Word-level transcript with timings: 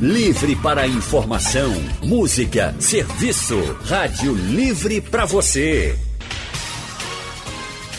Livre 0.00 0.56
para 0.56 0.86
informação, 0.86 1.70
música, 2.02 2.74
serviço. 2.78 3.60
Rádio 3.84 4.34
Livre 4.34 4.98
para 4.98 5.26
você. 5.26 5.94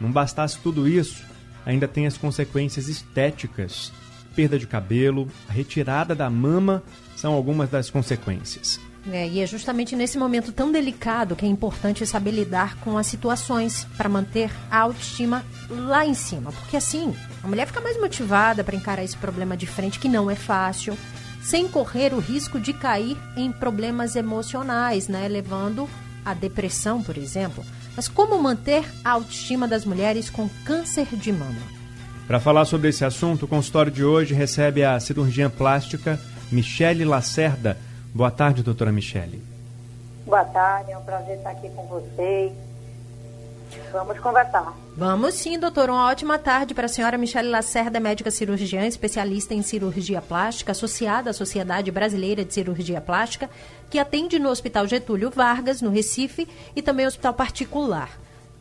Não 0.01 0.11
bastasse 0.11 0.59
tudo 0.59 0.89
isso, 0.89 1.23
ainda 1.65 1.89
tem 1.89 2.07
as 2.07 2.19
consequências 2.19 2.89
estéticas. 2.89 3.93
Perda 4.35 4.59
de 4.59 4.67
cabelo, 4.67 5.29
a 5.49 5.53
retirada 5.53 6.15
da 6.15 6.29
mama 6.29 6.83
são 7.15 7.33
algumas 7.33 7.71
das 7.71 7.89
consequências. 7.89 8.81
É, 9.11 9.29
e 9.29 9.41
é 9.41 9.47
justamente 9.47 9.95
nesse 9.95 10.17
momento 10.17 10.51
tão 10.51 10.73
delicado 10.73 11.37
que 11.37 11.45
é 11.45 11.49
importante 11.49 12.07
saber 12.07 12.31
lidar 12.31 12.77
com 12.77 12.97
as 12.97 13.07
situações 13.07 13.87
para 13.97 14.09
manter 14.09 14.51
a 14.71 14.79
autoestima 14.79 15.45
lá 15.69 16.07
em 16.07 16.15
cima. 16.15 16.51
Porque 16.53 16.77
assim, 16.77 17.15
a 17.43 17.47
mulher 17.47 17.67
fica 17.67 17.83
mais 17.83 18.01
motivada 18.01 18.65
para 18.65 18.77
encarar 18.77 19.05
esse 19.05 19.17
problema 19.17 19.57
de 19.57 19.67
frente, 19.67 19.99
que 19.99 20.09
não 20.09 20.31
é 20.31 20.35
fácil, 20.35 20.97
sem 21.45 21.69
correr 21.69 22.13
o 22.13 22.19
risco 22.19 22.59
de 22.59 22.73
cair 22.73 23.17
em 23.37 23.53
problemas 23.53 24.17
emocionais, 24.17 25.07
né? 25.09 25.29
Levando 25.29 25.89
à 26.25 26.35
depressão, 26.35 27.03
por 27.03 27.17
exemplo. 27.17 27.65
Mas 27.95 28.09
como 28.09 28.43
manter 28.43 28.85
a 29.05 29.11
autoestima 29.11 29.69
das 29.69 29.85
mulheres 29.85 30.29
com 30.29 30.49
câncer 30.65 31.07
de 31.13 31.33
mama? 31.33 31.63
Para 32.27 32.41
falar 32.41 32.65
sobre 32.65 32.89
esse 32.89 33.05
assunto, 33.05 33.45
o 33.45 33.49
consultório 33.49 33.93
de 33.93 34.03
hoje 34.03 34.35
recebe 34.35 34.83
a 34.83 34.99
cirurgiã 34.99 35.49
plástica 35.49 36.19
Michele 36.51 37.05
Lacerda 37.05 37.77
Boa 38.15 38.31
tarde, 38.31 38.63
doutora 38.63 38.93
Michele. 38.93 39.43
Boa 40.25 40.45
tarde, 40.45 40.93
é 40.93 40.97
um 40.97 41.03
prazer 41.03 41.39
estar 41.39 41.51
aqui 41.51 41.69
com 41.71 41.83
vocês. 41.89 42.53
Vamos 43.93 44.19
conversar. 44.19 44.73
Vamos 44.97 45.35
sim, 45.35 45.59
doutor. 45.59 45.91
Uma 45.91 46.07
ótima 46.07 46.39
tarde 46.39 46.75
para 46.75 46.87
a 46.87 46.89
senhora 46.89 47.19
Michele 47.19 47.49
Lacerda, 47.49 47.99
médica 48.01 48.31
cirurgiã, 48.31 48.87
especialista 48.87 49.55
em 49.55 49.63
cirurgia 49.63 50.21
plástica, 50.21 50.73
associada 50.73 51.31
à 51.31 51.33
Sociedade 51.33 51.91
Brasileira 51.91 52.45
de 52.45 52.55
Cirurgia 52.55 53.01
Plástica, 53.01 53.51
que 53.91 53.99
atende 53.99 54.39
no 54.39 54.49
Hospital 54.49 54.87
Getúlio 54.87 55.31
Vargas, 55.31 55.81
no 55.83 55.91
Recife, 55.91 56.49
e 56.75 56.83
também 56.83 57.07
hospital 57.07 57.35
particular. 57.35 58.11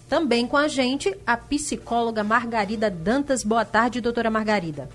Também 0.10 0.46
com 0.46 0.58
a 0.58 0.68
gente, 0.68 1.16
a 1.26 1.36
psicóloga 1.36 2.24
Margarida 2.24 2.90
Dantas. 2.90 3.44
Boa 3.44 3.66
tarde, 3.66 4.02
doutora 4.02 4.30
Margarida. 4.30 4.90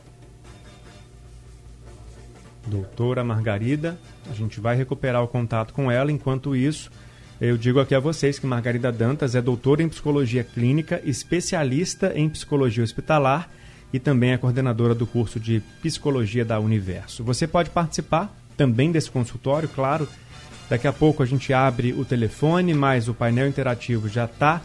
Doutora 2.66 3.25
Margarida, 3.25 3.98
a 4.30 4.34
gente 4.34 4.60
vai 4.60 4.77
recuperar 4.77 5.22
o 5.22 5.28
contato 5.28 5.72
com 5.72 5.91
ela. 5.91 6.12
Enquanto 6.12 6.55
isso, 6.55 6.91
eu 7.41 7.56
digo 7.56 7.78
aqui 7.78 7.94
a 7.94 8.00
vocês 8.00 8.39
que 8.39 8.47
Margarida 8.47 8.91
Dantas 8.91 9.34
é 9.34 9.41
doutora 9.41 9.83
em 9.83 9.89
psicologia 9.89 10.42
clínica, 10.42 11.00
especialista 11.05 12.12
em 12.17 12.28
psicologia 12.28 12.83
hospitalar 12.83 13.48
e 13.92 13.98
também 13.98 14.33
é 14.33 14.39
coordenadora 14.39 14.94
do 14.94 15.06
curso 15.06 15.39
de 15.39 15.62
psicologia 15.81 16.44
da 16.44 16.59
Universo. 16.59 17.22
Você 17.22 17.47
pode 17.47 17.70
participar 17.70 18.34
também 18.56 18.91
desse 18.91 19.11
consultório, 19.11 19.69
claro. 19.69 20.09
Daqui 20.69 20.86
a 20.86 20.92
pouco 20.92 21.22
a 21.22 21.27
gente 21.27 21.53
abre 21.53 21.92
o 21.92 22.05
telefone, 22.05 22.75
mas 22.75 23.09
o 23.09 23.14
painel 23.14 23.47
interativo 23.47 24.09
já 24.09 24.25
está 24.25 24.61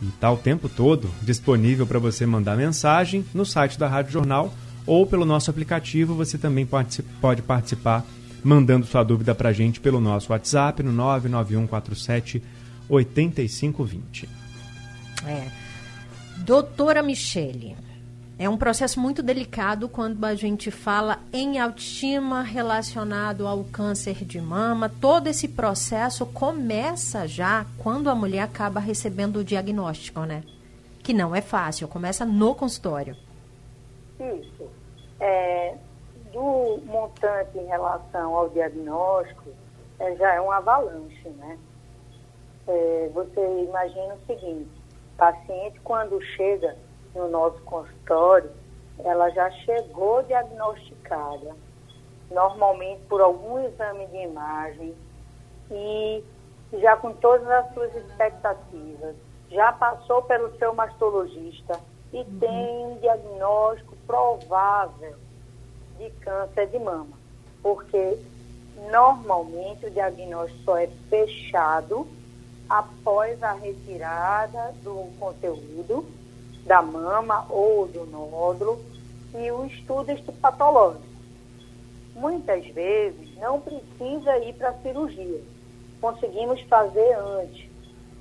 e 0.00 0.06
está 0.06 0.30
o 0.30 0.36
tempo 0.36 0.68
todo 0.68 1.10
disponível 1.22 1.86
para 1.86 1.98
você 1.98 2.24
mandar 2.24 2.56
mensagem 2.56 3.24
no 3.34 3.44
site 3.44 3.78
da 3.78 3.88
Rádio 3.88 4.12
Jornal 4.12 4.54
ou 4.86 5.06
pelo 5.06 5.24
nosso 5.24 5.50
aplicativo. 5.50 6.14
Você 6.14 6.38
também 6.38 6.64
pode, 6.64 7.42
participar 7.42 8.06
mandando 8.46 8.86
sua 8.86 9.02
dúvida 9.02 9.34
para 9.34 9.48
a 9.48 9.52
gente 9.52 9.80
pelo 9.80 10.00
nosso 10.00 10.30
WhatsApp 10.30 10.80
no 10.80 10.92
99147 10.92 12.40
8520. 12.88 14.28
É. 15.26 15.48
Doutora 16.36 17.02
Michele, 17.02 17.76
é 18.38 18.48
um 18.48 18.56
processo 18.56 19.00
muito 19.00 19.20
delicado 19.20 19.88
quando 19.88 20.24
a 20.24 20.36
gente 20.36 20.70
fala 20.70 21.18
em 21.32 21.58
autoestima 21.58 22.42
relacionado 22.42 23.48
ao 23.48 23.64
câncer 23.64 24.24
de 24.24 24.40
mama. 24.40 24.88
Todo 24.88 25.26
esse 25.26 25.48
processo 25.48 26.24
começa 26.24 27.26
já 27.26 27.66
quando 27.78 28.08
a 28.08 28.14
mulher 28.14 28.42
acaba 28.42 28.78
recebendo 28.78 29.38
o 29.38 29.44
diagnóstico, 29.44 30.20
né? 30.20 30.44
Que 31.02 31.12
não 31.12 31.34
é 31.34 31.40
fácil, 31.40 31.88
começa 31.88 32.24
no 32.24 32.54
consultório. 32.54 33.16
Isso. 34.20 34.70
É, 35.18 35.74
do 36.36 36.82
montante 36.84 37.56
em 37.58 37.64
relação 37.64 38.36
ao 38.36 38.50
diagnóstico, 38.50 39.48
é, 39.98 40.14
já 40.16 40.34
é 40.34 40.40
um 40.40 40.52
avalanche, 40.52 41.30
né? 41.30 41.58
É, 42.68 43.10
você 43.14 43.62
imagina 43.62 44.14
o 44.14 44.26
seguinte, 44.26 44.70
paciente 45.16 45.80
quando 45.80 46.20
chega 46.20 46.76
no 47.14 47.30
nosso 47.30 47.58
consultório, 47.62 48.50
ela 48.98 49.30
já 49.30 49.50
chegou 49.50 50.22
diagnosticada, 50.24 51.56
normalmente 52.30 53.00
por 53.08 53.22
algum 53.22 53.58
exame 53.64 54.06
de 54.08 54.18
imagem 54.18 54.94
e 55.70 56.22
já 56.74 56.96
com 56.96 57.14
todas 57.14 57.48
as 57.48 57.72
suas 57.72 57.94
expectativas, 57.94 59.16
já 59.48 59.72
passou 59.72 60.20
pelo 60.22 60.54
seu 60.58 60.74
mastologista 60.74 61.80
e 62.12 62.18
uhum. 62.18 62.38
tem 62.38 62.86
um 62.86 62.98
diagnóstico 62.98 63.96
provável 64.06 65.25
de 65.98 66.10
câncer 66.20 66.68
de 66.68 66.78
mama, 66.78 67.16
porque 67.62 68.18
normalmente 68.90 69.86
o 69.86 69.90
diagnóstico 69.90 70.62
só 70.64 70.78
é 70.78 70.88
fechado 71.08 72.06
após 72.68 73.42
a 73.42 73.52
retirada 73.52 74.74
do 74.82 75.10
conteúdo 75.18 76.04
da 76.64 76.82
mama 76.82 77.46
ou 77.48 77.86
do 77.86 78.04
nódulo 78.06 78.80
e 79.34 79.50
o 79.50 79.66
estudo 79.66 80.10
histopatológico. 80.12 81.04
Muitas 82.14 82.66
vezes 82.68 83.36
não 83.36 83.60
precisa 83.60 84.38
ir 84.38 84.54
para 84.54 84.70
a 84.70 84.78
cirurgia. 84.80 85.40
Conseguimos 86.00 86.60
fazer 86.62 87.12
antes. 87.14 87.68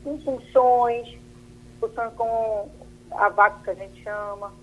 Funções, 0.04 1.18
função 1.80 2.12
com 2.12 2.70
a 3.12 3.30
vaca 3.30 3.64
que 3.64 3.70
a 3.72 3.74
gente 3.74 4.04
chama, 4.04 4.54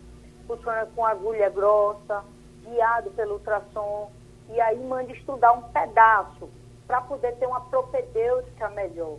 funciona 0.46 0.86
com 0.94 1.04
agulha 1.04 1.48
grossa, 1.50 2.22
guiado 2.64 3.10
pelo 3.10 3.34
ultrassom, 3.34 4.10
e 4.48 4.60
aí 4.60 4.78
manda 4.78 5.12
estudar 5.12 5.52
um 5.52 5.62
pedaço 5.62 6.48
para 6.86 7.00
poder 7.00 7.32
ter 7.36 7.46
uma 7.46 7.60
propedêutica 7.60 8.68
melhor. 8.70 9.18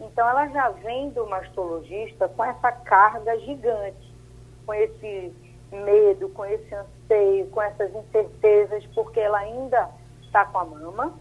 Então 0.00 0.28
ela 0.28 0.48
já 0.48 0.70
vem 0.70 1.10
do 1.10 1.26
mastologista 1.26 2.28
com 2.28 2.44
essa 2.44 2.72
carga 2.72 3.38
gigante, 3.40 4.12
com 4.66 4.74
esse 4.74 5.32
medo, 5.70 6.28
com 6.30 6.44
esse 6.44 6.74
anseio, 6.74 7.48
com 7.50 7.62
essas 7.62 7.94
incertezas, 7.94 8.84
porque 8.94 9.20
ela 9.20 9.38
ainda 9.38 9.88
está 10.22 10.44
com 10.44 10.58
a 10.58 10.64
mama, 10.64 11.14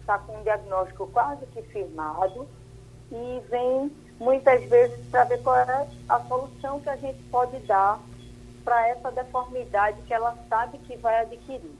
está 0.00 0.18
com 0.18 0.38
um 0.38 0.42
diagnóstico 0.42 1.06
quase 1.08 1.44
que 1.46 1.62
firmado 1.62 2.48
e 3.10 3.42
vem 3.50 3.92
muitas 4.18 4.64
vezes 4.64 4.98
para 5.10 5.24
ver 5.24 5.42
qual 5.42 5.56
é 5.56 5.86
a 6.08 6.20
solução 6.20 6.80
que 6.80 6.88
a 6.88 6.96
gente 6.96 7.22
pode 7.24 7.58
dar 7.60 8.00
para 8.66 8.88
essa 8.88 9.12
deformidade 9.12 10.02
que 10.02 10.12
ela 10.12 10.36
sabe 10.48 10.78
que 10.78 10.96
vai 10.96 11.22
adquirir. 11.22 11.70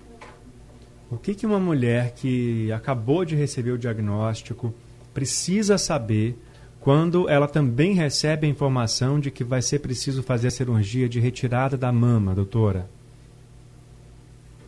O 1.10 1.18
que, 1.18 1.34
que 1.34 1.44
uma 1.44 1.58
mulher 1.58 2.12
que 2.12 2.70
acabou 2.70 3.24
de 3.24 3.34
receber 3.34 3.72
o 3.72 3.78
diagnóstico 3.78 4.72
precisa 5.12 5.78
saber 5.78 6.38
quando 6.80 7.28
ela 7.28 7.48
também 7.48 7.92
recebe 7.94 8.46
a 8.46 8.50
informação 8.50 9.18
de 9.18 9.32
que 9.32 9.42
vai 9.42 9.60
ser 9.60 9.80
preciso 9.80 10.22
fazer 10.22 10.46
a 10.46 10.50
cirurgia 10.52 11.08
de 11.08 11.18
retirada 11.18 11.76
da 11.76 11.90
mama, 11.90 12.36
doutora? 12.36 12.88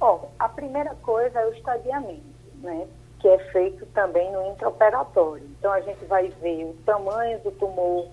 Bom, 0.01 0.33
a 0.41 0.49
primeira 0.49 0.97
coisa 0.97 1.39
é 1.39 1.47
o 1.47 1.53
estadiamento, 1.53 2.23
né? 2.61 2.89
Que 3.21 3.29
é 3.29 3.39
feito 3.53 3.87
também 3.87 4.33
no 4.33 4.51
intraoperatório. 4.51 5.45
Então 5.59 5.73
a 5.73 5.81
gente 5.81 6.05
vai 6.07 6.29
ver 6.43 6.65
o 6.65 6.77
tamanho 6.85 7.39
do 7.41 7.53
tumor, 7.53 8.09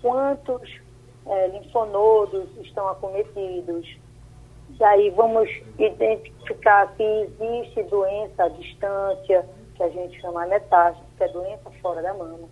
quantos 0.00 0.83
é, 1.26 1.48
linfonodos 1.48 2.48
estão 2.58 2.88
acometidos. 2.88 3.96
E 4.78 4.84
aí 4.84 5.10
vamos 5.10 5.48
identificar 5.78 6.92
se 6.96 7.02
existe 7.02 7.82
doença 7.84 8.44
à 8.44 8.48
distância, 8.48 9.46
que 9.74 9.82
a 9.82 9.88
gente 9.88 10.20
chama 10.20 10.46
metástase, 10.46 11.04
que 11.16 11.24
é 11.24 11.28
doença 11.28 11.70
fora 11.82 12.02
da 12.02 12.14
mama, 12.14 12.48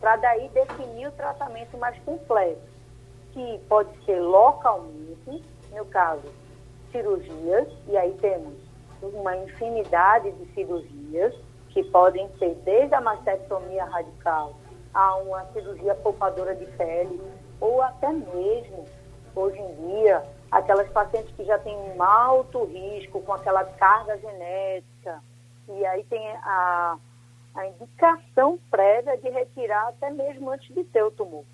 para 0.00 0.16
daí 0.16 0.48
definir 0.48 1.08
o 1.08 1.12
tratamento 1.12 1.76
mais 1.78 1.98
completo, 2.00 2.60
que 3.32 3.60
pode 3.68 3.90
ser 4.04 4.20
localmente, 4.20 5.42
no 5.72 5.84
caso, 5.86 6.28
cirurgias, 6.90 7.68
e 7.88 7.96
aí 7.96 8.12
temos 8.20 8.54
uma 9.02 9.36
infinidade 9.36 10.30
de 10.32 10.54
cirurgias, 10.54 11.34
que 11.70 11.82
podem 11.84 12.28
ser 12.38 12.54
desde 12.64 12.94
a 12.94 13.00
mastectomia 13.00 13.84
radical 13.84 14.54
a 14.92 15.16
uma 15.16 15.44
cirurgia 15.52 15.94
poupadora 15.94 16.54
de 16.54 16.66
pele, 16.66 17.18
ou 17.62 17.80
até 17.80 18.08
mesmo, 18.12 18.84
hoje 19.36 19.56
em 19.56 19.74
dia, 19.86 20.20
aquelas 20.50 20.90
pacientes 20.90 21.32
que 21.36 21.44
já 21.44 21.56
têm 21.60 21.76
um 21.76 22.02
alto 22.02 22.64
risco 22.64 23.20
com 23.22 23.32
aquela 23.32 23.64
carga 23.64 24.18
genética, 24.18 25.22
e 25.68 25.86
aí 25.86 26.02
tem 26.04 26.28
a, 26.42 26.98
a 27.54 27.66
indicação 27.68 28.58
prévia 28.68 29.16
de 29.16 29.28
retirar 29.30 29.88
até 29.88 30.10
mesmo 30.10 30.50
antes 30.50 30.74
de 30.74 30.82
ter 30.82 31.04
o 31.04 31.12
tumor. 31.12 31.44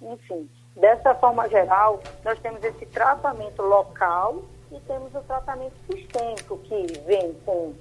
Enfim, 0.00 0.48
dessa 0.74 1.14
forma 1.14 1.46
geral, 1.50 2.00
nós 2.24 2.40
temos 2.40 2.64
esse 2.64 2.86
tratamento 2.86 3.60
local 3.60 4.42
e 4.72 4.80
temos 4.80 5.14
o 5.14 5.20
tratamento 5.20 5.76
sistêmico, 5.86 6.56
que 6.60 6.98
vem 7.00 7.34
com 7.44 7.74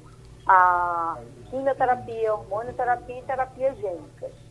a 0.45 1.17
quimioterapia, 1.49 2.33
hormonioterapia 2.33 3.19
e 3.19 3.23
terapia 3.23 3.73
gênicas. 3.75 4.44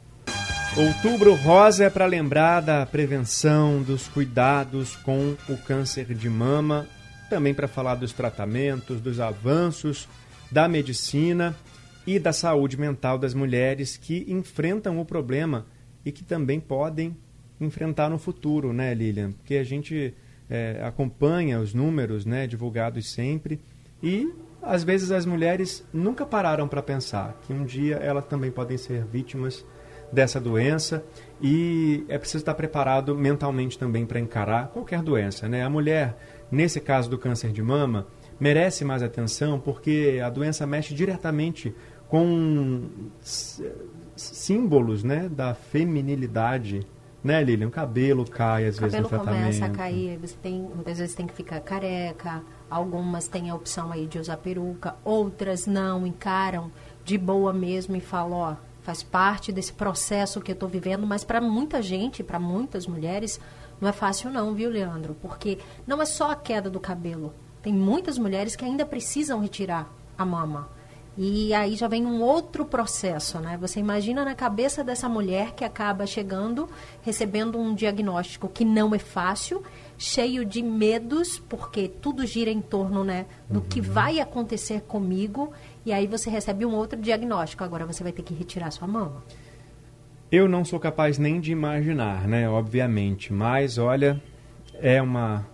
Outubro 0.77 1.35
Rosa 1.35 1.85
é 1.85 1.91
para 1.91 2.05
lembrar 2.05 2.61
da 2.61 2.85
prevenção, 2.85 3.81
dos 3.81 4.09
cuidados 4.09 4.97
com 4.97 5.37
o 5.49 5.57
câncer 5.57 6.13
de 6.15 6.29
mama, 6.29 6.89
também 7.31 7.55
para 7.55 7.69
falar 7.69 7.95
dos 7.95 8.13
tratamentos, 8.13 9.01
dos 9.01 9.21
avanços 9.21 10.09
da 10.51 10.67
medicina 10.67 11.55
e 12.05 12.19
da 12.19 12.33
saúde 12.33 12.77
mental 12.77 13.19
das 13.19 13.35
mulheres 13.35 13.97
que 13.97 14.25
enfrentam 14.29 14.99
o 14.99 15.05
problema 15.05 15.65
e 16.05 16.11
que 16.11 16.25
também 16.25 16.59
podem 16.59 17.17
enfrentar 17.61 18.11
no 18.11 18.19
futuro, 18.19 18.73
né, 18.73 18.93
Lilian? 18.95 19.31
Porque 19.31 19.55
a 19.55 19.65
gente 19.65 20.13
é, 20.51 20.81
acompanha 20.83 21.61
os 21.61 21.73
números, 21.73 22.27
né, 22.27 22.49
divulgados 22.49 23.11
sempre 23.11 23.61
e 24.03 24.29
às 24.61 24.83
vezes 24.83 25.11
as 25.13 25.25
mulheres 25.25 25.87
nunca 25.93 26.27
pararam 26.27 26.67
para 26.67 26.83
pensar 26.83 27.41
que 27.47 27.53
um 27.53 27.65
dia 27.65 27.97
elas 27.97 28.27
também 28.27 28.51
podem 28.51 28.77
ser 28.77 29.05
vítimas 29.05 29.65
dessa 30.13 30.41
doença 30.41 31.05
e 31.41 32.05
é 32.09 32.19
preciso 32.19 32.43
estar 32.43 32.55
preparado 32.55 33.15
mentalmente 33.17 33.79
também 33.79 34.07
para 34.07 34.21
encarar 34.21 34.69
qualquer 34.69 35.03
doença, 35.03 35.49
né? 35.49 35.63
A 35.63 35.71
mulher, 35.71 36.17
nesse 36.51 36.81
caso 36.81 37.11
do 37.11 37.19
câncer 37.19 37.51
de 37.51 37.63
mama, 37.63 38.07
merece 38.39 38.85
mais 38.85 39.03
atenção 39.03 39.59
porque 39.59 40.21
a 40.25 40.31
doença 40.31 40.67
mexe 40.67 40.95
diretamente 40.95 41.75
com 42.09 42.89
símbolos, 44.15 45.03
né, 45.03 45.29
da 45.29 45.55
feminilidade 45.55 46.87
né, 47.25 47.43
Lilian? 47.43 47.69
O 47.69 47.71
cabelo 47.71 48.29
cai 48.29 48.67
às 48.67 48.77
o 48.77 48.83
vezes 48.83 49.01
no 49.01 49.09
tratamento. 49.09 49.33
O 49.33 49.35
cabelo 49.35 49.55
começa 49.55 49.65
a 49.65 49.71
cair, 49.71 50.19
você 50.19 50.37
tem, 50.43 50.61
muitas 50.61 50.99
vezes 50.99 51.15
tem 51.15 51.27
que 51.27 51.33
ficar 51.33 51.59
careca, 51.61 52.43
algumas 52.69 53.27
têm 53.27 53.49
a 53.49 53.55
opção 53.55 53.91
aí 53.91 54.07
de 54.07 54.19
usar 54.19 54.37
peruca, 54.37 54.95
outras 55.03 55.67
não, 55.67 56.07
encaram 56.07 56.71
de 57.03 57.17
boa 57.17 57.53
mesmo 57.53 57.97
e 57.97 58.01
falam, 58.01 58.39
ó, 58.39 58.57
faz 58.85 59.03
parte 59.03 59.51
desse 59.51 59.73
processo 59.73 60.43
que 60.43 60.53
eu 60.53 60.55
estou 60.55 60.69
vivendo, 60.69 61.07
mas 61.07 61.25
para 61.25 61.41
muita 61.41 61.81
gente, 61.81 62.23
para 62.23 62.39
muitas 62.39 62.87
mulheres, 62.87 63.41
não 63.81 63.89
é 63.89 63.93
fácil 63.93 64.31
não, 64.31 64.55
viu, 64.55 64.71
Leandro? 64.71 65.17
Porque 65.21 65.59
não 65.87 66.01
é 66.03 66.05
só 66.05 66.31
a 66.31 66.37
queda 66.37 66.69
do 66.69 66.79
cabelo. 66.79 67.35
Tem 67.63 67.73
muitas 67.73 68.19
mulheres 68.19 68.55
que 68.55 68.65
ainda 68.65 68.85
precisam 68.85 69.41
retirar 69.41 69.91
a 70.19 70.25
mama. 70.25 70.69
E 71.17 71.55
aí 71.55 71.77
já 71.77 71.87
vem 71.87 72.05
um 72.05 72.21
outro 72.21 72.65
processo, 72.65 73.39
né? 73.39 73.57
Você 73.61 73.79
imagina 73.79 74.25
na 74.25 74.35
cabeça 74.35 74.83
dessa 74.83 75.09
mulher 75.09 75.53
que 75.53 75.65
acaba 75.65 76.07
chegando, 76.07 76.69
recebendo 77.03 77.57
um 77.57 77.73
diagnóstico 77.73 78.49
que 78.49 78.65
não 78.65 78.93
é 78.93 78.99
fácil, 78.99 79.63
cheio 79.97 80.45
de 80.45 80.61
medos, 80.61 81.39
porque 81.39 81.89
tudo 81.89 82.27
gira 82.27 82.51
em 82.51 82.61
torno, 82.61 83.05
né, 83.05 83.27
do 83.49 83.61
uhum. 83.61 83.67
que 83.69 83.81
vai 83.81 84.19
acontecer 84.19 84.81
comigo, 84.83 85.53
e 85.87 85.93
aí 85.93 86.09
você 86.09 86.29
recebe 86.29 86.67
um 86.67 86.75
outro 86.75 87.01
diagnóstico. 87.01 87.63
Agora 87.63 87.87
você 87.87 88.03
vai 88.03 88.11
ter 88.11 88.23
que 88.23 88.35
retirar 88.35 88.73
sua 88.73 88.89
mama. 88.89 89.23
Eu 90.33 90.49
não 90.49 90.65
sou 90.65 90.81
capaz 90.81 91.17
nem 91.17 91.41
de 91.41 91.53
imaginar, 91.53 92.27
né, 92.27 92.49
obviamente, 92.49 93.33
mas 93.33 93.79
olha, 93.79 94.21
é 94.81 95.01
uma 95.01 95.47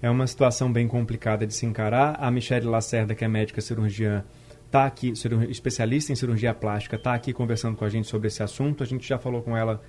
é 0.00 0.10
uma 0.10 0.26
situação 0.26 0.72
bem 0.72 0.86
complicada 0.86 1.46
de 1.46 1.54
se 1.54 1.66
encarar. 1.66 2.16
A 2.18 2.30
Michelle 2.30 2.66
Lacerda, 2.66 3.14
que 3.14 3.24
é 3.24 3.28
médica 3.28 3.60
cirurgiã 3.60 4.24
está 4.66 4.84
aqui, 4.84 5.12
especialista 5.48 6.12
em 6.12 6.16
cirurgia 6.16 6.52
plástica, 6.52 6.96
está 6.96 7.14
aqui 7.14 7.32
conversando 7.32 7.76
com 7.76 7.84
a 7.84 7.88
gente 7.88 8.06
sobre 8.06 8.28
esse 8.28 8.42
assunto. 8.42 8.82
A 8.82 8.86
gente 8.86 9.08
já 9.08 9.18
falou 9.18 9.42
com 9.42 9.56
ela 9.56 9.80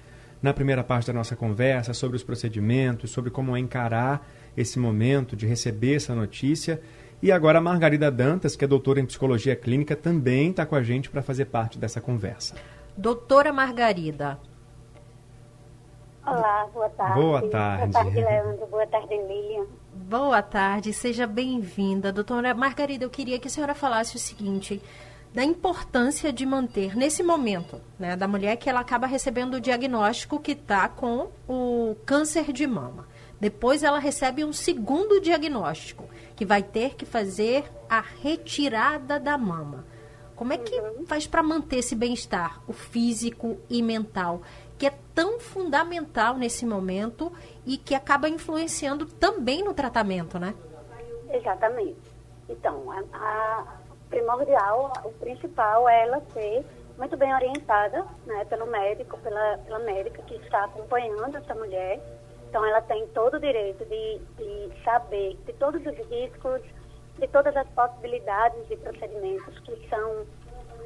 na 0.42 0.54
primeira 0.54 0.84
parte 0.84 1.08
da 1.08 1.14
nossa 1.14 1.36
conversa 1.36 1.94
sobre 1.94 2.16
os 2.16 2.24
procedimentos, 2.24 3.12
sobre 3.12 3.30
como 3.30 3.58
encarar 3.58 4.28
esse 4.56 4.80
momento 4.80 5.36
de 5.36 5.46
receber 5.46 5.96
essa 5.96 6.16
notícia. 6.16 6.82
E 7.22 7.32
agora 7.32 7.58
a 7.58 7.62
Margarida 7.62 8.12
Dantas, 8.12 8.56
que 8.56 8.64
é 8.64 8.68
doutora 8.68 9.00
em 9.00 9.06
psicologia 9.06 9.56
clínica, 9.56 9.96
também 9.96 10.52
está 10.52 10.66
com 10.66 10.76
a 10.76 10.84
gente 10.84 11.10
para 11.10 11.22
fazer 11.22 11.46
parte 11.46 11.80
dessa 11.80 12.00
conversa. 12.00 12.56
Doutora 12.96 13.52
Margarida, 13.52 14.40
Olá, 16.28 16.68
boa 16.74 16.90
tarde. 16.90 17.22
Boa 17.22 17.50
tarde. 17.50 17.92
Boa 17.94 18.04
tarde, 18.04 18.20
Leandro. 18.20 18.68
Boa 18.68 18.88
tarde, 18.88 19.16
Lilian. 19.16 19.66
Boa 20.10 20.42
tarde, 20.42 20.94
seja 20.94 21.28
bem-vinda. 21.28 22.14
Doutora 22.14 22.54
Margarida, 22.54 23.04
eu 23.04 23.10
queria 23.10 23.38
que 23.38 23.50
a 23.50 23.52
senhora 23.52 23.76
falasse 23.76 24.16
o 24.16 24.20
seguinte, 24.20 24.82
da 25.34 25.44
importância 25.44 26.32
de 26.32 26.46
manter, 26.46 26.96
nesse 26.96 27.22
momento, 27.22 27.82
né, 28.00 28.16
da 28.16 28.26
mulher 28.26 28.56
que 28.56 28.70
ela 28.70 28.80
acaba 28.80 29.06
recebendo 29.06 29.56
o 29.56 29.60
diagnóstico 29.60 30.40
que 30.40 30.54
está 30.54 30.88
com 30.88 31.30
o 31.46 31.94
câncer 32.06 32.54
de 32.54 32.66
mama. 32.66 33.06
Depois 33.38 33.84
ela 33.84 34.00
recebe 34.00 34.46
um 34.46 34.54
segundo 34.54 35.20
diagnóstico, 35.20 36.06
que 36.38 36.46
vai 36.46 36.64
ter 36.64 36.96
que 36.96 37.06
fazer 37.06 37.66
a 37.90 38.00
retirada 38.00 39.20
da 39.20 39.38
mama. 39.38 39.84
Como 40.38 40.54
é 40.54 40.58
que 40.58 40.80
uhum. 40.80 41.06
faz 41.06 41.28
para 41.28 41.44
manter 41.44 41.80
esse 41.80 41.96
bem-estar, 41.96 42.62
o 42.66 42.72
físico 42.72 43.58
e 43.70 43.82
mental? 43.82 44.42
Que 44.78 44.86
é 44.86 44.94
tão 45.14 45.40
fundamental 45.40 46.36
nesse 46.36 46.66
momento 46.66 47.32
e 47.66 47.78
que 47.78 47.96
acaba 47.96 48.30
influenciando 48.30 49.06
também 49.06 49.64
no 49.64 49.74
tratamento, 49.74 50.38
né? 50.38 50.54
Exatamente. 51.32 52.00
Então, 52.48 52.90
a, 52.92 53.04
a 53.14 53.78
primordial, 54.10 54.94
o 55.04 55.12
principal 55.14 55.90
é 55.90 56.04
ela 56.04 56.22
ser 56.34 56.66
muito 56.98 57.18
bem 57.18 57.34
orientada 57.34 58.06
né, 58.26 58.46
pelo 58.46 58.66
médico, 58.68 59.18
pela, 59.20 59.58
pela 59.60 59.80
médica 59.80 60.22
que 60.24 60.36
está 60.36 60.66
acompanhando 60.66 61.36
essa 61.36 61.54
mulher. 61.54 62.00
Então, 62.50 62.66
ela 62.66 62.82
tem 62.82 63.06
todo 63.08 63.36
o 63.36 63.40
direito 63.40 63.84
de, 63.86 64.20
de 64.38 64.84
saber 64.84 65.38
de 65.46 65.54
todos 65.54 65.82
os 65.86 66.10
riscos, 66.10 66.62
de 67.20 67.28
todas 67.28 67.56
as 67.58 67.68
possibilidades 67.70 68.68
de 68.68 68.78
procedimentos 68.78 69.60
que 69.60 69.90
são 69.90 70.26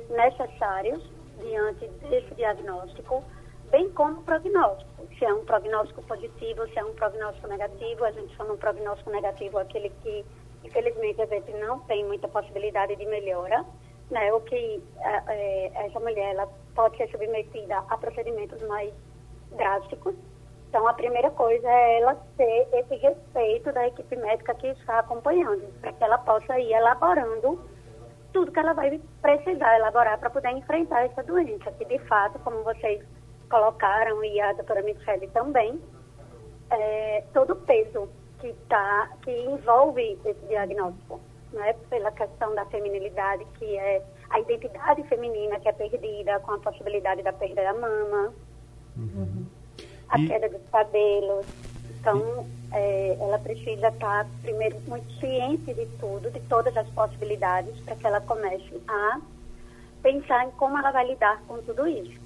necessários 0.09 1.03
diante 1.39 1.87
desse 2.09 2.33
diagnóstico 2.35 3.23
bem 3.71 3.89
como 3.91 4.19
o 4.19 4.23
prognóstico. 4.23 5.07
Se 5.17 5.25
é 5.25 5.33
um 5.33 5.45
prognóstico 5.45 6.03
positivo, 6.03 6.67
se 6.67 6.77
é 6.77 6.83
um 6.83 6.93
prognóstico 6.93 7.47
negativo, 7.47 8.03
a 8.03 8.11
gente 8.11 8.35
chama 8.35 8.53
um 8.53 8.57
prognóstico 8.57 9.09
negativo 9.09 9.57
aquele 9.57 9.89
que, 10.03 10.25
infelizmente, 10.63 11.21
a 11.21 11.25
gente 11.25 11.51
não 11.53 11.79
tem 11.81 12.05
muita 12.05 12.27
possibilidade 12.27 12.95
de 12.95 13.05
melhora, 13.05 13.65
né? 14.09 14.31
O 14.33 14.41
que 14.41 14.83
é, 14.99 15.23
é, 15.27 15.85
essa 15.87 15.99
mulher 15.99 16.33
ela 16.33 16.47
pode 16.75 16.97
ser 16.97 17.09
submetida 17.09 17.77
a 17.89 17.97
procedimentos 17.97 18.61
mais 18.67 18.93
drásticos. 19.53 20.15
Então, 20.69 20.87
a 20.87 20.93
primeira 20.93 21.31
coisa 21.31 21.67
é 21.67 21.99
ela 21.99 22.15
ter 22.37 22.67
esse 22.73 22.95
respeito 22.95 23.71
da 23.73 23.87
equipe 23.87 24.15
médica 24.17 24.53
que 24.55 24.67
está 24.67 24.99
acompanhando, 24.99 25.67
para 25.81 25.93
que 25.93 26.03
ela 26.03 26.17
possa 26.19 26.59
ir 26.59 26.71
elaborando 26.73 27.59
tudo 28.33 28.51
que 28.51 28.59
ela 28.59 28.73
vai 28.73 28.99
precisar 29.21 29.75
elaborar 29.75 30.17
para 30.17 30.29
poder 30.29 30.51
enfrentar 30.51 31.05
essa 31.05 31.21
doença, 31.23 31.71
que 31.73 31.83
de 31.83 31.99
fato, 31.99 32.39
como 32.39 32.63
vocês 32.63 33.03
colocaram, 33.51 34.23
e 34.23 34.39
a 34.39 34.53
doutora 34.53 34.81
Michele 34.81 35.27
também, 35.27 35.79
é, 36.71 37.23
todo 37.33 37.51
o 37.51 37.55
peso 37.57 38.07
que, 38.39 38.53
tá, 38.69 39.11
que 39.21 39.31
envolve 39.31 40.17
esse 40.25 40.45
diagnóstico, 40.47 41.19
né, 41.51 41.73
pela 41.89 42.11
questão 42.11 42.55
da 42.55 42.65
feminilidade, 42.65 43.45
que 43.59 43.77
é 43.77 44.01
a 44.29 44.39
identidade 44.39 45.03
feminina 45.03 45.59
que 45.59 45.67
é 45.67 45.73
perdida 45.73 46.39
com 46.39 46.53
a 46.53 46.59
possibilidade 46.59 47.21
da 47.21 47.33
perda 47.33 47.61
da 47.61 47.73
mama, 47.73 48.33
uhum. 48.97 49.45
a 50.07 50.17
e... 50.17 50.27
queda 50.27 50.47
dos 50.47 50.61
cabelos. 50.71 51.45
Então, 51.99 52.47
é, 52.71 53.17
ela 53.19 53.37
precisa 53.37 53.89
estar, 53.89 54.25
primeiro, 54.41 54.79
muito 54.87 55.11
ciente 55.19 55.71
de 55.73 55.85
tudo, 55.99 56.31
de 56.31 56.39
todas 56.41 56.75
as 56.75 56.89
possibilidades, 56.91 57.77
para 57.81 57.95
que 57.95 58.07
ela 58.07 58.21
comece 58.21 58.81
a 58.87 59.19
pensar 60.01 60.45
em 60.45 60.51
como 60.51 60.79
ela 60.79 60.89
vai 60.89 61.05
lidar 61.05 61.43
com 61.47 61.61
tudo 61.61 61.85
isso. 61.87 62.19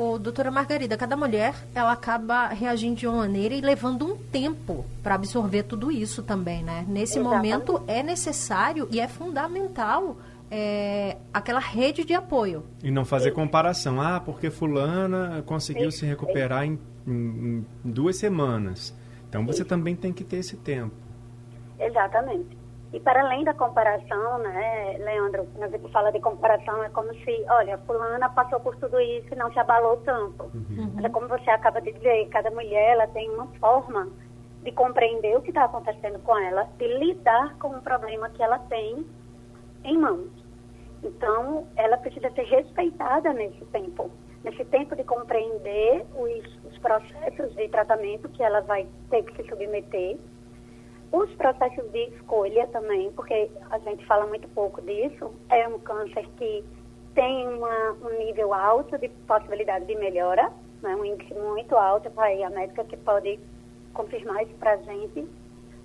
O 0.00 0.16
doutora 0.16 0.48
Margarida, 0.48 0.96
cada 0.96 1.16
mulher 1.16 1.56
ela 1.74 1.90
acaba 1.90 2.46
reagindo 2.46 2.94
de 2.94 3.04
uma 3.04 3.16
maneira 3.16 3.52
e 3.52 3.60
levando 3.60 4.06
um 4.06 4.16
tempo 4.16 4.86
para 5.02 5.16
absorver 5.16 5.64
tudo 5.64 5.90
isso 5.90 6.22
também, 6.22 6.62
né? 6.62 6.86
Nesse 6.86 7.18
Exatamente. 7.18 7.50
momento 7.50 7.82
é 7.88 8.00
necessário 8.00 8.86
e 8.92 9.00
é 9.00 9.08
fundamental 9.08 10.16
é, 10.48 11.16
aquela 11.34 11.58
rede 11.58 12.04
de 12.04 12.14
apoio. 12.14 12.62
E 12.80 12.92
não 12.92 13.04
fazer 13.04 13.32
comparação. 13.32 14.00
Ah, 14.00 14.20
porque 14.20 14.50
fulana 14.50 15.42
conseguiu 15.44 15.90
se 15.90 16.06
recuperar 16.06 16.64
em, 16.64 16.78
em, 17.04 17.66
em 17.84 17.90
duas 17.90 18.18
semanas. 18.18 18.96
Então 19.28 19.44
você 19.44 19.64
também 19.64 19.96
tem 19.96 20.12
que 20.12 20.22
ter 20.22 20.36
esse 20.36 20.56
tempo. 20.58 20.94
Exatamente. 21.76 22.57
E 22.92 23.00
para 23.00 23.20
além 23.20 23.44
da 23.44 23.52
comparação, 23.52 24.38
né, 24.38 24.96
Leandro. 24.98 25.46
Quando 25.52 25.74
a 25.74 25.76
gente 25.76 25.92
fala 25.92 26.10
de 26.10 26.20
comparação, 26.20 26.82
é 26.82 26.88
como 26.88 27.12
se, 27.14 27.44
olha, 27.50 27.76
fulana 27.78 28.30
passou 28.30 28.60
por 28.60 28.74
tudo 28.76 28.98
isso 28.98 29.28
e 29.30 29.36
não 29.36 29.52
se 29.52 29.58
abalou 29.58 29.98
tanto. 29.98 30.44
Uhum. 30.44 30.92
Mas 30.94 31.04
é 31.04 31.08
como 31.10 31.28
você 31.28 31.50
acaba 31.50 31.80
de 31.80 31.92
dizer, 31.92 32.28
cada 32.28 32.50
mulher 32.50 32.92
ela 32.92 33.06
tem 33.08 33.28
uma 33.30 33.46
forma 33.58 34.08
de 34.62 34.72
compreender 34.72 35.36
o 35.36 35.42
que 35.42 35.50
está 35.50 35.64
acontecendo 35.64 36.18
com 36.20 36.36
ela, 36.38 36.64
de 36.78 36.86
lidar 36.86 37.56
com 37.58 37.68
o 37.68 37.82
problema 37.82 38.30
que 38.30 38.42
ela 38.42 38.58
tem 38.58 39.06
em 39.84 39.98
mãos. 39.98 40.30
Então, 41.02 41.66
ela 41.76 41.96
precisa 41.98 42.30
ser 42.30 42.42
respeitada 42.42 43.32
nesse 43.32 43.64
tempo, 43.66 44.10
nesse 44.42 44.64
tempo 44.64 44.96
de 44.96 45.04
compreender 45.04 46.04
os, 46.16 46.64
os 46.64 46.78
processos 46.78 47.54
de 47.54 47.68
tratamento 47.68 48.28
que 48.30 48.42
ela 48.42 48.60
vai 48.62 48.86
ter 49.10 49.22
que 49.22 49.36
se 49.36 49.48
submeter, 49.48 50.18
os 51.12 51.32
processos 51.34 51.90
de 51.90 52.04
escolha 52.14 52.66
também, 52.68 53.10
porque 53.12 53.50
a 53.70 53.78
gente 53.78 54.04
fala 54.06 54.26
muito 54.26 54.48
pouco 54.48 54.82
disso, 54.82 55.32
é 55.48 55.66
um 55.66 55.78
câncer 55.78 56.26
que 56.36 56.64
tem 57.14 57.48
uma, 57.48 57.92
um 57.92 58.18
nível 58.18 58.52
alto 58.52 58.98
de 58.98 59.08
possibilidade 59.26 59.86
de 59.86 59.96
melhora, 59.96 60.52
né, 60.82 60.94
um 60.94 61.04
índice 61.04 61.34
muito 61.34 61.76
alto, 61.76 62.10
aí 62.16 62.42
a 62.44 62.50
médica 62.50 62.84
que 62.84 62.96
pode 62.96 63.38
confirmar 63.92 64.42
isso 64.44 64.54
para 64.56 64.74
a 64.74 64.76
gente. 64.76 65.26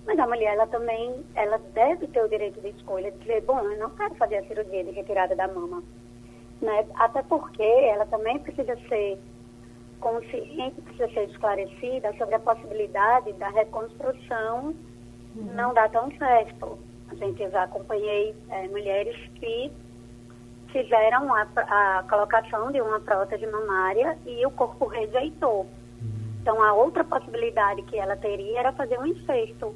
Mas 0.06 0.18
a 0.18 0.26
mulher, 0.26 0.54
ela 0.54 0.66
também, 0.66 1.24
ela 1.34 1.58
deve 1.72 2.06
ter 2.08 2.22
o 2.22 2.28
direito 2.28 2.60
de 2.60 2.68
escolha, 2.68 3.10
de 3.10 3.18
dizer, 3.18 3.40
bom, 3.42 3.58
eu 3.60 3.78
não 3.78 3.90
quero 3.90 4.14
fazer 4.16 4.36
a 4.36 4.44
cirurgia 4.44 4.84
de 4.84 4.90
retirada 4.90 5.34
da 5.34 5.48
mama. 5.48 5.82
Né? 6.60 6.86
Até 6.94 7.22
porque 7.22 7.62
ela 7.62 8.04
também 8.06 8.38
precisa 8.38 8.76
ser 8.88 9.18
consciente, 10.00 10.80
precisa 10.82 11.08
ser 11.08 11.24
esclarecida 11.30 12.12
sobre 12.18 12.34
a 12.34 12.38
possibilidade 12.38 13.32
da 13.32 13.48
reconstrução. 13.48 14.74
Não 15.34 15.74
dar 15.74 15.90
tão 15.90 16.10
certo. 16.16 16.78
A 17.10 17.14
gente 17.14 17.48
já 17.50 17.64
acompanhei 17.64 18.34
é, 18.48 18.68
mulheres 18.68 19.16
que 19.34 19.70
fizeram 20.72 21.32
a, 21.34 21.46
a, 21.56 22.02
colocação 22.08 22.72
de 22.72 22.80
uma 22.80 23.00
prótese 23.00 23.46
mamária 23.46 24.18
e 24.26 24.44
o 24.44 24.50
corpo 24.50 24.86
rejeitou. 24.86 25.66
Então, 26.40 26.62
a 26.62 26.72
outra 26.72 27.04
possibilidade 27.04 27.82
que 27.82 27.96
ela 27.96 28.16
teria 28.16 28.60
era 28.60 28.72
fazer 28.72 28.98
um 28.98 29.06
incesto 29.06 29.74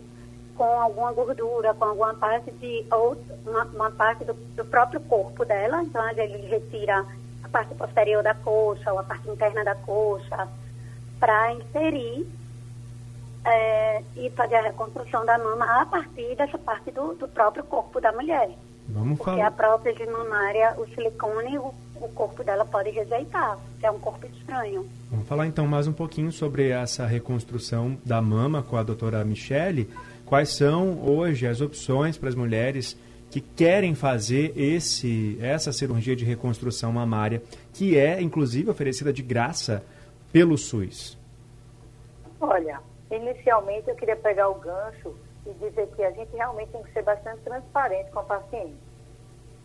com 0.57 0.81
alguma 0.81 1.13
gordura, 1.13 1.73
com 1.73 1.85
alguma 1.85 2.15
parte 2.15 2.51
de 2.51 2.85
uma, 3.47 3.65
uma 3.65 3.91
parte 3.93 4.25
do, 4.25 4.35
do, 4.35 4.65
próprio 4.65 5.01
corpo 5.01 5.45
dela. 5.45 5.83
Então, 5.83 6.07
ele 6.11 6.49
retira 6.49 7.07
a 7.45 7.49
parte 7.49 7.75
posterior 7.75 8.23
da 8.23 8.35
coxa 8.35 8.93
ou 8.93 8.99
a 8.99 9.05
parte 9.05 9.31
interna 9.31 9.65
da 9.65 9.77
coxa 9.77 10.49
para 11.21 11.53
inserir 11.53 12.27
é, 13.45 14.03
e 14.17 14.31
fazer 14.31 14.57
a 14.57 14.63
reconstrução 14.63 15.25
da 15.25 15.39
mama 15.39 15.65
a 15.81 15.87
partir 15.87 16.35
dessa 16.37 16.59
parte 16.59 16.91
do, 16.91 17.15
do 17.15 17.29
próprio 17.29 17.65
corpo 17.65 18.01
da 18.01 18.13
mulher. 18.13 18.51
Vamos 18.89 19.19
Porque 19.19 19.33
falar. 19.33 19.47
a 19.47 19.51
prótese 19.51 20.07
mamária, 20.07 20.75
o 20.79 20.87
silicone, 20.89 21.59
o, 21.59 21.75
o 21.97 22.09
corpo 22.15 22.43
dela 22.43 22.65
pode 22.65 22.91
rejeitar, 22.91 23.59
é 23.83 23.91
um 23.91 23.99
corpo 23.99 24.27
estranho. 24.27 24.89
Vamos 25.11 25.27
falar 25.29 25.47
então 25.47 25.67
mais 25.67 25.87
um 25.87 25.93
pouquinho 25.93 26.33
sobre 26.33 26.71
essa 26.71 27.07
reconstrução 27.07 27.99
da 28.05 28.23
mama 28.23 28.63
com 28.63 28.77
a 28.77 28.83
doutora 28.83 29.25
Michele. 29.25 29.91
Quais 30.25 30.51
são 30.51 31.03
hoje 31.07 31.47
as 31.47 31.61
opções 31.61 32.17
para 32.17 32.29
as 32.29 32.35
mulheres 32.35 32.97
que 33.31 33.41
querem 33.41 33.95
fazer 33.95 34.53
esse, 34.57 35.39
essa 35.41 35.71
cirurgia 35.71 36.17
de 36.17 36.25
reconstrução 36.25 36.91
mamária, 36.91 37.43
que 37.75 37.97
é 37.99 38.21
inclusive 38.23 38.71
oferecida 38.71 39.13
de 39.13 39.23
graça 39.23 39.85
pelo 40.33 40.57
SUS? 40.57 41.19
Olha, 42.41 42.81
inicialmente 43.11 43.89
eu 43.89 43.97
queria 43.97 44.17
pegar 44.17 44.49
o 44.49 44.55
gancho 44.55 45.15
e 45.47 45.53
dizer 45.55 45.89
que 45.89 46.03
a 46.03 46.11
gente 46.11 46.35
realmente 46.35 46.73
tem 46.73 46.83
que 46.83 46.93
ser 46.93 47.03
bastante 47.03 47.41
transparente 47.43 48.11
com 48.11 48.21
a 48.21 48.25
paciente. 48.25 48.77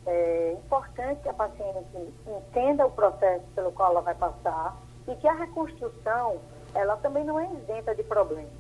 É 0.06 0.54
importante 0.54 1.22
que 1.22 1.30
a 1.30 1.34
paciente 1.34 2.14
entenda 2.28 2.86
o 2.86 2.92
processo 2.92 3.46
pelo 3.56 3.72
qual 3.72 3.92
ela 3.92 4.02
vai 4.02 4.16
passar 4.16 4.78
e 5.08 5.16
que 5.16 5.28
a 5.28 5.34
reconstrução, 5.34 6.38
ela 6.74 6.98
também 6.98 7.24
não 7.24 7.40
é 7.40 7.50
isenta 7.54 7.96
de 7.96 8.04
problemas. 8.04 8.52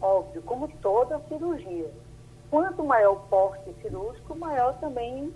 Óbvio, 0.00 0.42
como 0.42 0.68
toda 0.80 1.20
cirurgia. 1.28 1.90
Quanto 2.50 2.82
maior 2.84 3.12
o 3.12 3.20
porte 3.28 3.72
cirúrgico, 3.82 4.34
maior 4.34 4.78
também 4.78 5.32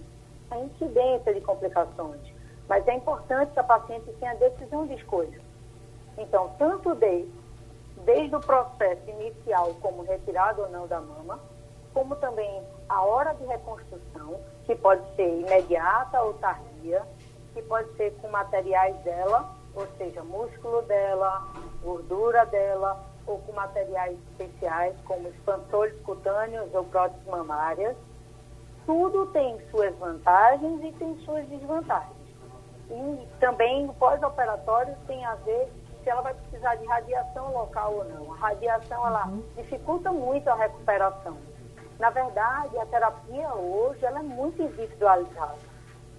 a 0.50 0.58
incidência 0.58 1.34
de 1.34 1.40
complicações. 1.40 2.20
Mas 2.68 2.86
é 2.88 2.94
importante 2.94 3.52
que 3.52 3.60
a 3.60 3.64
paciente 3.64 4.10
tenha 4.18 4.34
decisão 4.36 4.86
de 4.86 4.94
escolha. 4.94 5.40
Então, 6.16 6.50
tanto 6.58 6.94
de, 6.94 7.26
desde 8.04 8.34
o 8.34 8.40
processo 8.40 9.08
inicial, 9.08 9.74
como 9.80 10.02
retirada 10.02 10.62
ou 10.62 10.70
não 10.70 10.86
da 10.86 11.00
mama, 11.00 11.38
como 11.94 12.16
também 12.16 12.62
a 12.88 13.02
hora 13.02 13.34
de 13.34 13.44
reconstrução, 13.44 14.40
que 14.64 14.74
pode 14.76 15.02
ser 15.14 15.40
imediata 15.40 16.20
ou 16.22 16.34
tardia, 16.34 17.02
que 17.52 17.62
pode 17.62 17.94
ser 17.96 18.12
com 18.20 18.28
materiais 18.28 18.96
dela, 18.98 19.54
ou 19.74 19.86
seja, 19.98 20.22
músculo 20.22 20.82
dela, 20.82 21.48
gordura 21.82 22.44
dela, 22.46 23.04
ou 23.26 23.38
com 23.38 23.52
materiais 23.52 24.18
especiais, 24.30 24.94
como 25.04 25.28
expansores 25.28 25.98
cutâneos 26.02 26.74
ou 26.74 26.84
próteses 26.84 27.24
mamárias. 27.26 27.96
Tudo 28.84 29.26
tem 29.26 29.58
suas 29.70 29.94
vantagens 29.96 30.82
e 30.82 30.92
tem 30.92 31.16
suas 31.20 31.46
desvantagens. 31.46 32.22
E 32.90 33.28
também 33.38 33.88
o 33.88 33.94
pós-operatório 33.94 34.94
tem 35.06 35.24
a 35.24 35.34
ver 35.36 35.70
se 36.02 36.10
ela 36.10 36.22
vai 36.22 36.34
precisar 36.34 36.74
de 36.76 36.86
radiação 36.86 37.52
local 37.52 37.94
ou 37.94 38.04
não. 38.04 38.32
A 38.34 38.36
radiação, 38.36 39.06
ela 39.06 39.26
uhum. 39.26 39.42
dificulta 39.56 40.12
muito 40.12 40.48
a 40.48 40.54
recuperação. 40.54 41.36
Na 41.98 42.10
verdade, 42.10 42.78
a 42.78 42.86
terapia 42.86 43.54
hoje, 43.54 44.04
ela 44.04 44.18
é 44.18 44.22
muito 44.22 44.60
individualizada. 44.62 45.58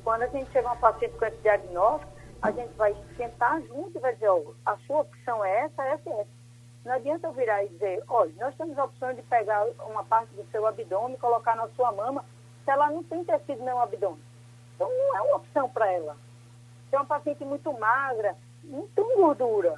Quando 0.03 0.23
a 0.23 0.27
gente 0.27 0.51
chega 0.51 0.67
a 0.67 0.71
uma 0.71 0.79
paciente 0.79 1.17
com 1.17 1.25
esse 1.25 1.37
diagnóstico, 1.37 2.11
a 2.41 2.51
gente 2.51 2.73
vai 2.73 2.95
sentar 3.15 3.61
junto 3.61 3.97
e 3.97 4.01
vai 4.01 4.13
dizer, 4.13 4.29
oh, 4.29 4.53
a 4.65 4.77
sua 4.79 5.01
opção 5.01 5.43
é 5.43 5.61
essa, 5.61 5.83
essa 5.83 6.09
e 6.09 6.13
essa. 6.13 6.43
Não 6.85 6.93
adianta 6.93 7.27
eu 7.27 7.31
virar 7.31 7.63
e 7.63 7.69
dizer, 7.69 8.03
olha, 8.09 8.33
nós 8.37 8.55
temos 8.55 8.77
a 8.77 8.83
opção 8.83 9.13
de 9.13 9.21
pegar 9.23 9.65
uma 9.87 10.03
parte 10.03 10.33
do 10.33 10.45
seu 10.51 10.67
abdômen 10.67 11.15
e 11.15 11.19
colocar 11.19 11.55
na 11.55 11.69
sua 11.69 11.93
mama, 11.93 12.25
se 12.65 12.71
ela 12.71 12.89
não 12.89 13.03
tem 13.03 13.23
tecido 13.23 13.63
no 13.63 13.79
abdômen. 13.79 14.19
Então 14.75 14.89
não 14.89 15.17
é 15.17 15.21
uma 15.21 15.37
opção 15.37 15.69
para 15.69 15.89
ela. 15.91 16.17
Se 16.89 16.95
é 16.95 16.99
uma 16.99 17.05
paciente 17.05 17.45
muito 17.45 17.71
magra, 17.73 18.35
não 18.63 18.87
tem 18.87 19.15
gordura. 19.15 19.75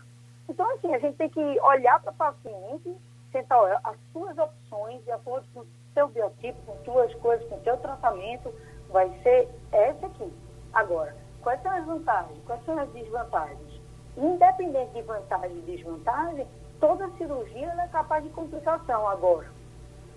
Então, 0.47 0.69
assim, 0.73 0.93
a 0.93 0.99
gente 0.99 1.17
tem 1.17 1.29
que 1.29 1.59
olhar 1.61 2.01
para 2.01 2.11
o 2.11 2.15
paciente, 2.15 2.95
sentar, 3.31 3.59
olha, 3.59 3.79
as 3.83 3.97
suas 4.13 4.37
opções, 4.37 5.03
de 5.03 5.11
acordo 5.11 5.47
com 5.53 5.61
o 5.61 5.67
seu 5.93 6.07
biotipo, 6.07 6.59
com 6.65 6.83
suas 6.83 7.13
coisas, 7.15 7.47
com 7.49 7.55
o 7.55 7.63
seu 7.63 7.77
tratamento, 7.77 8.53
vai 8.89 9.09
ser 9.23 9.49
essa 9.71 10.05
aqui. 10.05 10.31
Agora, 10.73 11.15
quais 11.41 11.61
são 11.61 11.71
as 11.71 11.85
vantagens? 11.85 12.43
Quais 12.45 12.63
são 12.65 12.77
as 12.77 12.89
desvantagens? 12.89 13.81
Independente 14.17 14.93
de 14.93 15.01
vantagem 15.01 15.57
e 15.57 15.61
desvantagem, 15.61 16.47
toda 16.79 17.09
cirurgia 17.17 17.67
é 17.67 17.87
capaz 17.87 18.23
de 18.23 18.29
complicação. 18.29 19.07
Agora, 19.07 19.49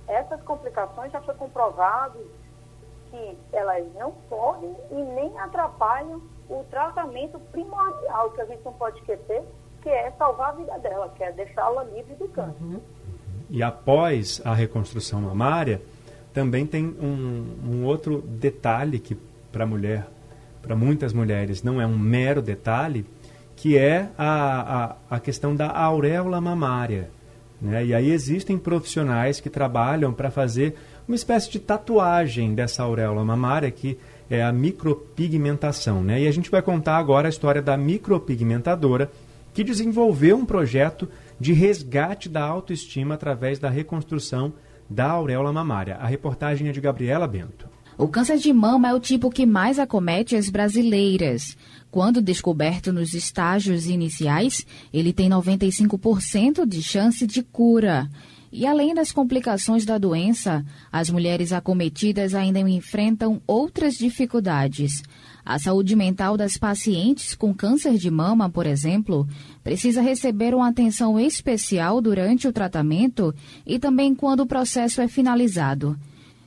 essas 0.07 0.41
complicações 0.43 1.13
já 1.13 1.21
foi 1.23 1.35
comprovado 1.35 2.19
que 3.11 3.39
elas 3.53 3.93
não 3.95 4.13
podem 4.29 4.77
e 4.91 4.95
nem 4.95 5.28
atrapalham 5.39 6.21
o 6.49 6.65
tratamento 6.71 7.39
primordial, 7.53 8.31
que 8.31 8.41
a 8.41 8.47
gente 8.47 8.65
não 8.65 8.73
pode 8.73 8.99
esquecer, 8.99 9.43
que 9.83 9.89
é 9.89 10.11
salvar 10.13 10.51
a 10.51 10.53
vida 10.53 10.79
dela, 10.79 11.13
que 11.17 11.23
é 11.23 11.33
deixá-la 11.33 11.85
livre 11.85 12.15
do 12.15 12.29
câncer. 12.29 12.63
Uhum. 12.63 12.81
E 13.51 13.63
após 13.63 14.43
a 14.45 14.55
reconstrução 14.55 15.21
mamária, 15.21 15.81
também 16.33 16.67
tem 16.67 16.85
um, 16.85 17.57
um 17.67 17.85
outro 17.85 18.21
detalhe 18.21 18.99
que 18.99 19.17
para 19.51 19.65
mulher, 19.67 20.07
para 20.61 20.77
muitas 20.77 21.13
mulheres, 21.13 21.63
não 21.63 21.81
é 21.81 21.87
um 21.87 21.99
mero 21.99 22.43
detalhe, 22.43 23.07
que 23.57 23.77
é 23.77 24.09
a, 24.17 24.97
a, 25.11 25.17
a 25.17 25.21
questão 25.21 25.57
da 25.57 25.71
auréola 25.71 26.41
mamária. 26.41 27.11
Né? 27.61 27.87
E 27.87 27.95
aí 27.95 28.11
existem 28.11 28.57
profissionais 28.57 29.41
que 29.41 29.51
trabalham 29.51 30.13
para 30.13 30.31
fazer 30.31 30.77
uma 31.09 31.17
espécie 31.17 31.51
de 31.51 31.59
tatuagem 31.59 32.55
dessa 32.55 32.83
auréola 32.83 33.25
mamária 33.25 33.71
que 33.71 33.99
é 34.31 34.43
a 34.43 34.53
micropigmentação. 34.53 36.03
Né? 36.03 36.23
E 36.23 36.29
a 36.29 36.33
gente 36.33 36.51
vai 36.51 36.63
contar 36.63 36.97
agora 36.97 37.29
a 37.29 37.31
história 37.31 37.63
da 37.63 37.77
micropigmentadora 37.77 39.11
que 39.53 39.65
desenvolveu 39.65 40.37
um 40.37 40.45
projeto 40.45 41.09
de 41.41 41.53
resgate 41.53 42.29
da 42.29 42.45
autoestima 42.45 43.15
através 43.15 43.59
da 43.59 43.69
reconstrução 43.69 44.53
da 44.89 45.11
auréola 45.11 45.53
mamária. 45.53 45.97
A 45.97 46.07
reportagem 46.07 46.69
é 46.69 46.73
de 46.73 46.81
Gabriela 46.81 47.27
Bento. 47.27 47.69
O 47.97 48.07
câncer 48.07 48.39
de 48.39 48.53
mama 48.53 48.89
é 48.89 48.95
o 48.95 49.01
tipo 49.01 49.29
que 49.29 49.45
mais 49.45 49.79
acomete 49.79 50.37
as 50.37 50.49
brasileiras. 50.49 51.57
Quando 51.91 52.23
descoberto 52.23 52.93
nos 52.93 53.13
estágios 53.13 53.87
iniciais, 53.87 54.65
ele 54.93 55.13
tem 55.13 55.29
95% 55.29 56.65
de 56.65 56.81
chance 56.81 57.27
de 57.27 57.43
cura. 57.43 58.09
E 58.51 58.67
além 58.67 58.95
das 58.95 59.13
complicações 59.13 59.85
da 59.85 59.99
doença, 59.99 60.65
as 60.91 61.11
mulheres 61.11 61.53
acometidas 61.53 62.35
ainda 62.35 62.61
enfrentam 62.61 63.43
outras 63.47 63.95
dificuldades. 63.95 65.03
A 65.45 65.59
saúde 65.59 65.95
mental 65.95 66.37
das 66.37 66.57
pacientes 66.57 67.35
com 67.35 67.55
câncer 67.55 67.95
de 67.99 68.11
mama, 68.11 68.51
por 68.51 68.67
exemplo, 68.67 69.27
precisa 69.63 70.01
receber 70.01 70.55
uma 70.55 70.69
atenção 70.69 71.19
especial 71.21 72.01
durante 72.01 72.49
o 72.49 72.53
tratamento 72.53 73.35
e 73.67 73.79
também 73.79 74.15
quando 74.15 74.41
o 74.41 74.47
processo 74.47 75.01
é 75.01 75.09
finalizado. 75.09 75.99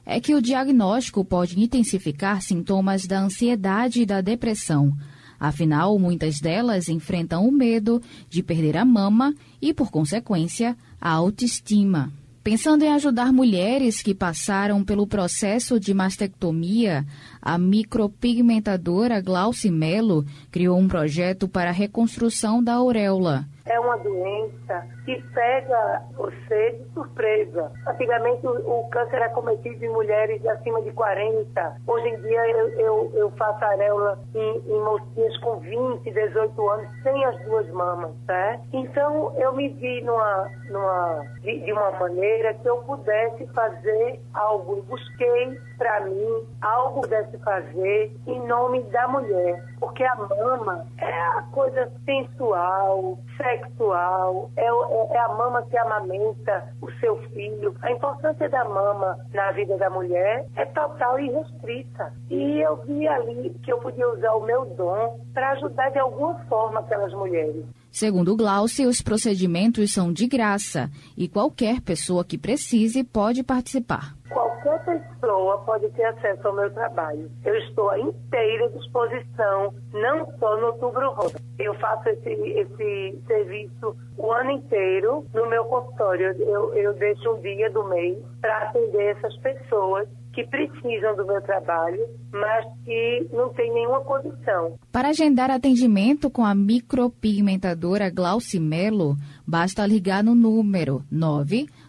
é 0.06 0.20
que 0.20 0.34
o 0.34 0.42
diagnóstico 0.42 1.24
pode 1.24 1.60
intensificar 1.60 2.42
sintomas 2.42 3.06
da 3.06 3.20
ansiedade 3.20 4.02
e 4.02 4.06
da 4.06 4.20
depressão. 4.20 4.92
Afinal, 5.40 5.98
muitas 5.98 6.40
delas 6.40 6.88
enfrentam 6.90 7.48
o 7.48 7.52
medo 7.52 8.02
de 8.30 8.44
perder 8.44 8.78
a 8.78 8.86
mama 8.86 9.34
e, 9.60 9.74
por 9.74 9.90
consequência, 9.90 10.78
a 11.02 11.10
autoestima. 11.10 12.14
Pensando 12.44 12.84
em 12.84 12.92
ajudar 12.94 13.34
mulheres 13.34 14.02
que 14.02 14.16
passaram 14.16 14.84
pelo 14.84 15.06
processo 15.06 15.80
de 15.80 15.94
mastectomia, 15.94 17.06
a 17.42 17.58
micropigmentadora 17.58 19.22
Glauci 19.22 19.72
Melo 19.72 20.24
criou 20.52 20.78
um 20.78 20.88
projeto 20.88 21.48
para 21.48 21.70
a 21.70 21.74
reconstrução 21.74 22.64
da 22.64 22.76
auréola. 22.76 23.46
É 23.66 23.80
uma 23.80 23.98
doença 23.98 24.88
que 25.06 25.22
pega 25.34 26.04
você 26.16 26.72
de 26.72 26.94
surpresa. 26.94 27.72
Antigamente 27.88 28.46
o, 28.46 28.88
câncer 28.90 29.16
era 29.16 29.30
cometido 29.30 29.86
em 29.86 29.90
mulheres 29.90 30.46
acima 30.46 30.82
de 30.82 30.92
40. 30.92 31.78
Hoje 31.88 32.08
em 32.08 32.22
dia 32.22 32.50
eu, 32.50 32.70
eu, 32.80 33.12
eu 33.14 33.32
faço 33.32 33.64
areola 33.64 34.20
em, 34.36 34.58
em 34.68 34.80
mocinhas 34.82 35.38
com 35.38 35.60
20, 35.60 36.12
18 36.12 36.70
anos, 36.70 36.88
sem 37.04 37.26
as 37.26 37.40
duas 37.46 37.70
mamas, 37.70 38.12
tá? 38.26 38.60
Então 38.74 39.34
eu 39.38 39.54
me 39.54 39.70
vi 39.70 40.02
numa, 40.02 40.50
numa, 40.70 41.26
de, 41.42 41.60
de 41.60 41.72
uma 41.72 41.92
maneira 41.92 42.54
que 42.56 42.68
eu 42.68 42.78
pudesse 42.78 43.46
fazer 43.48 44.20
algo. 44.34 44.82
Busquei 44.84 45.58
para 45.78 46.02
mim 46.02 46.48
algo 46.62 47.02
que 47.02 47.31
pudesse 47.32 47.38
fazer 47.40 48.12
em 48.28 48.48
nome 48.48 48.84
da 48.84 49.08
mulher. 49.08 49.64
Porque 49.80 50.04
a 50.04 50.16
mama 50.16 50.86
é 50.98 51.22
a 51.38 51.44
coisa 51.52 51.92
sensual, 52.06 53.18
sexual, 53.38 54.52
é, 54.56 54.64
é, 54.64 55.16
é, 55.16 55.20
a 55.20 55.30
mama 55.30 55.64
que 55.64 55.78
amamenta 55.78 56.74
o 56.82 56.92
seu 57.00 57.18
filho. 57.30 57.76
A 57.82 57.92
importância 57.92 58.50
da 58.50 58.64
mama 58.66 59.18
na 59.34 59.52
vida 59.52 59.78
da 59.78 59.90
mulher 59.90 60.46
é 60.56 60.66
total 60.66 61.20
e 61.20 61.32
restrita. 61.32 62.14
E 62.30 62.62
eu 62.62 62.78
vi 62.86 63.08
ali 63.08 63.50
que 63.64 63.72
eu 63.72 63.80
podia 63.80 64.08
usar 64.10 64.34
o 64.34 64.46
meu 64.46 64.66
dom 64.66 65.20
para 65.34 65.52
ajudar 65.52 65.90
de 65.90 66.00
alguma 66.00 66.36
forma 66.46 66.80
aquelas 66.80 67.14
mulheres. 67.14 67.66
Segundo 67.92 68.38
Glaucia, 68.38 68.88
os 68.88 69.02
procedimentos 69.02 69.92
são 69.94 70.14
de 70.14 70.26
graça 70.26 70.90
e 71.18 71.28
qualquer 71.28 71.82
pessoa 71.82 72.24
que 72.24 72.38
precise 72.38 73.04
pode 73.04 73.44
participar. 73.44 74.21
Qualquer 74.62 75.02
pessoa 75.10 75.58
pode 75.60 75.90
ter 75.92 76.06
acesso 76.06 76.48
ao 76.48 76.56
meu 76.56 76.72
trabalho. 76.72 77.30
Eu 77.44 77.56
estou 77.58 77.90
à 77.90 78.00
inteira 78.00 78.70
disposição, 78.70 79.74
não 79.92 80.26
só 80.38 80.58
no 80.58 80.68
Outubro 80.68 81.12
Rosa. 81.12 81.40
Eu 81.58 81.74
faço 81.76 82.10
esse, 82.10 82.30
esse 82.30 83.22
serviço 83.26 83.96
o 84.18 84.32
ano 84.32 84.52
inteiro 84.52 85.26
no 85.34 85.50
meu 85.50 85.66
consultório. 85.66 86.36
Eu, 86.40 86.74
eu 86.76 86.94
deixo 86.94 87.32
um 87.32 87.42
dia 87.42 87.72
do 87.72 87.84
mês 87.90 88.18
para 88.40 88.70
atender 88.70 89.16
essas 89.18 89.36
pessoas 89.38 90.08
que 90.34 90.46
precisam 90.48 91.16
do 91.16 91.26
meu 91.26 91.42
trabalho, 91.42 92.00
mas 92.32 92.66
que 92.86 93.28
não 93.34 93.50
têm 93.50 93.74
nenhuma 93.74 94.02
condição. 94.02 94.78
Para 94.92 95.10
agendar 95.10 95.52
atendimento 95.52 96.30
com 96.30 96.46
a 96.46 96.56
micropigmentadora 96.56 98.10
Glaucimelo, 98.10 99.16
basta 99.46 99.86
ligar 99.86 100.24
no 100.24 100.34
número 100.34 101.04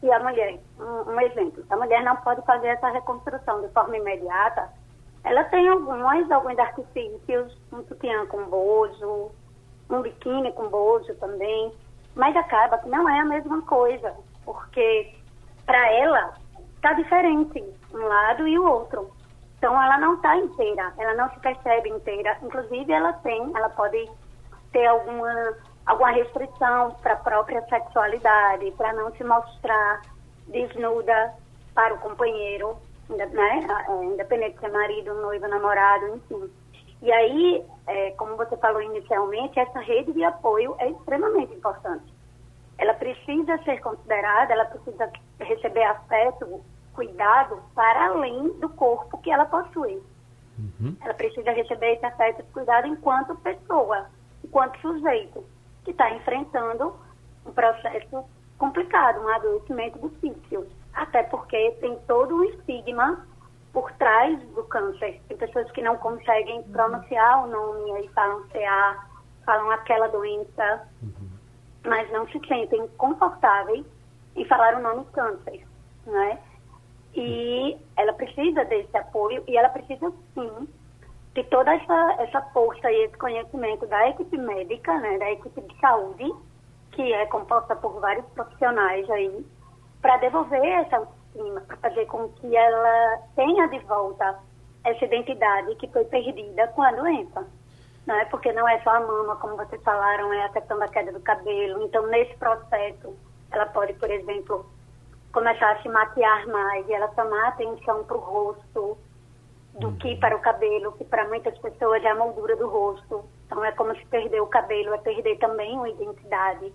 se 0.00 0.10
a 0.10 0.20
mulher, 0.20 0.58
um, 0.78 1.10
um, 1.10 1.20
exemplo, 1.20 1.64
se 1.64 1.72
a 1.72 1.76
mulher 1.76 2.02
não 2.02 2.16
pode 2.16 2.42
fazer 2.42 2.68
essa 2.68 2.88
reconstrução 2.90 3.62
de 3.62 3.68
forma 3.68 3.96
imediata, 3.96 4.68
ela 5.24 5.44
tem 5.44 5.68
alguns, 5.68 6.30
alguns 6.30 6.58
artifícios, 6.58 7.56
um 7.72 7.82
sutiã 7.84 8.26
com 8.26 8.44
bojo, 8.44 9.30
um 9.90 10.02
biquíni 10.02 10.52
com 10.52 10.68
bojo 10.68 11.14
também, 11.16 11.72
mas 12.14 12.36
acaba 12.36 12.78
que 12.78 12.88
não 12.88 13.08
é 13.08 13.20
a 13.20 13.24
mesma 13.24 13.62
coisa, 13.62 14.14
porque 14.44 15.14
para 15.64 15.92
ela 15.92 16.34
está 16.76 16.92
diferente 16.92 17.64
um 17.92 18.06
lado 18.06 18.46
e 18.46 18.58
o 18.58 18.64
outro. 18.64 19.10
Então 19.58 19.82
ela 19.82 19.98
não 19.98 20.14
está 20.14 20.36
inteira, 20.36 20.92
ela 20.98 21.14
não 21.14 21.28
se 21.30 21.40
percebe 21.40 21.88
inteira. 21.88 22.38
Inclusive 22.42 22.92
ela 22.92 23.12
tem, 23.14 23.50
ela 23.56 23.68
pode 23.70 24.08
ter 24.72 24.86
alguma, 24.86 25.54
alguma 25.86 26.10
restrição 26.10 26.90
para 27.00 27.14
a 27.14 27.16
própria 27.16 27.62
sexualidade, 27.68 28.72
para 28.72 28.92
não 28.92 29.12
se 29.12 29.22
mostrar 29.22 30.02
desnuda 30.48 31.34
para 31.74 31.94
o 31.94 31.98
companheiro, 31.98 32.76
né? 33.08 33.66
É, 33.88 34.04
independente 34.04 34.54
de 34.54 34.60
ser 34.60 34.72
marido, 34.72 35.14
noivo, 35.14 35.46
namorado, 35.46 36.16
enfim. 36.16 36.50
E 37.02 37.12
aí, 37.12 37.64
é, 37.86 38.10
como 38.12 38.36
você 38.36 38.56
falou 38.56 38.82
inicialmente, 38.82 39.60
essa 39.60 39.78
rede 39.80 40.12
de 40.12 40.24
apoio 40.24 40.74
é 40.78 40.90
extremamente 40.90 41.54
importante. 41.54 42.12
Ela 42.78 42.94
precisa 42.94 43.56
ser 43.64 43.80
considerada, 43.80 44.52
ela 44.52 44.64
precisa 44.64 45.10
receber 45.38 45.84
afeto 45.84 46.62
cuidado 46.94 47.62
para 47.74 48.06
além 48.06 48.48
do 48.58 48.68
corpo 48.70 49.18
que 49.18 49.30
ela 49.30 49.44
possui. 49.44 50.02
Uhum. 50.58 50.96
Ela 51.02 51.14
precisa 51.14 51.50
receber 51.52 51.94
esse 51.94 52.06
afeto 52.06 52.40
e 52.40 52.52
cuidado 52.52 52.86
enquanto 52.86 53.36
pessoa, 53.36 54.06
enquanto 54.42 54.80
sujeito, 54.80 55.44
que 55.86 55.92
está 55.92 56.10
enfrentando 56.10 56.96
um 57.46 57.52
processo 57.52 58.24
complicado, 58.58 59.20
um 59.20 59.28
adoecimento 59.28 59.98
difícil. 60.08 60.66
Até 60.92 61.22
porque 61.22 61.70
tem 61.80 61.96
todo 62.08 62.34
um 62.34 62.44
estigma 62.44 63.24
por 63.72 63.92
trás 63.92 64.36
do 64.48 64.64
câncer. 64.64 65.20
Tem 65.28 65.36
pessoas 65.36 65.70
que 65.70 65.80
não 65.80 65.96
conseguem 65.96 66.64
pronunciar 66.64 67.44
o 67.44 67.46
nome, 67.46 67.92
aí 67.92 68.08
falam 68.08 68.48
CA, 68.48 69.06
falam 69.44 69.70
aquela 69.70 70.08
doença, 70.08 70.88
uhum. 71.00 71.28
mas 71.84 72.10
não 72.10 72.26
se 72.28 72.40
sentem 72.48 72.88
confortáveis 72.98 73.86
em 74.34 74.44
falar 74.46 74.74
o 74.74 74.82
nome 74.82 75.04
câncer, 75.12 75.64
né? 76.04 76.40
E 77.14 77.78
ela 77.96 78.12
precisa 78.12 78.64
desse 78.64 78.94
apoio 78.96 79.44
e 79.46 79.56
ela 79.56 79.68
precisa, 79.68 80.12
sim, 80.34 80.68
de 81.36 81.44
toda 81.44 81.74
essa, 81.74 82.16
essa 82.18 82.40
força 82.52 82.90
e 82.90 83.04
esse 83.04 83.16
conhecimento 83.18 83.86
da 83.86 84.08
equipe 84.08 84.38
médica, 84.38 84.98
né, 84.98 85.18
da 85.18 85.30
equipe 85.32 85.60
de 85.60 85.78
saúde, 85.80 86.32
que 86.92 87.12
é 87.12 87.26
composta 87.26 87.76
por 87.76 88.00
vários 88.00 88.24
profissionais 88.30 89.08
aí, 89.10 89.46
para 90.00 90.16
devolver 90.16 90.64
essa 90.64 90.96
autoestima, 90.96 91.60
para 91.60 91.76
fazer 91.76 92.06
com 92.06 92.30
que 92.30 92.56
ela 92.56 93.18
tenha 93.34 93.68
de 93.68 93.78
volta 93.80 94.38
essa 94.82 95.04
identidade 95.04 95.74
que 95.74 95.86
foi 95.88 96.06
perdida 96.06 96.68
com 96.68 96.82
a 96.82 96.92
doença. 96.92 97.46
Não 98.06 98.14
é 98.14 98.24
porque 98.24 98.50
não 98.52 98.66
é 98.66 98.80
só 98.80 98.90
a 98.90 99.00
mama, 99.00 99.36
como 99.36 99.56
vocês 99.56 99.82
falaram, 99.82 100.32
é 100.32 100.46
a 100.46 100.48
questão 100.48 100.78
da 100.78 100.88
queda 100.88 101.12
do 101.12 101.20
cabelo. 101.20 101.82
Então, 101.82 102.06
nesse 102.06 102.34
processo, 102.36 103.14
ela 103.50 103.66
pode, 103.66 103.92
por 103.94 104.10
exemplo, 104.10 104.64
começar 105.32 105.72
a 105.72 105.82
se 105.82 105.88
maquiar 105.90 106.46
mais 106.46 106.88
e 106.88 106.94
ela 106.94 107.08
tomar 107.08 107.48
atenção 107.48 108.04
para 108.04 108.16
o 108.16 108.20
rosto, 108.20 108.96
do 109.78 109.92
que 109.92 110.16
para 110.16 110.34
o 110.34 110.40
cabelo, 110.40 110.92
que 110.92 111.04
para 111.04 111.28
muitas 111.28 111.56
pessoas 111.58 112.02
é 112.02 112.08
a 112.08 112.14
moldura 112.14 112.56
do 112.56 112.68
rosto. 112.68 113.24
Então 113.46 113.64
é 113.64 113.72
como 113.72 113.94
se 113.94 114.04
perder 114.06 114.40
o 114.40 114.46
cabelo, 114.46 114.94
é 114.94 114.98
perder 114.98 115.38
também 115.38 115.74
uma 115.76 115.88
identidade. 115.88 116.72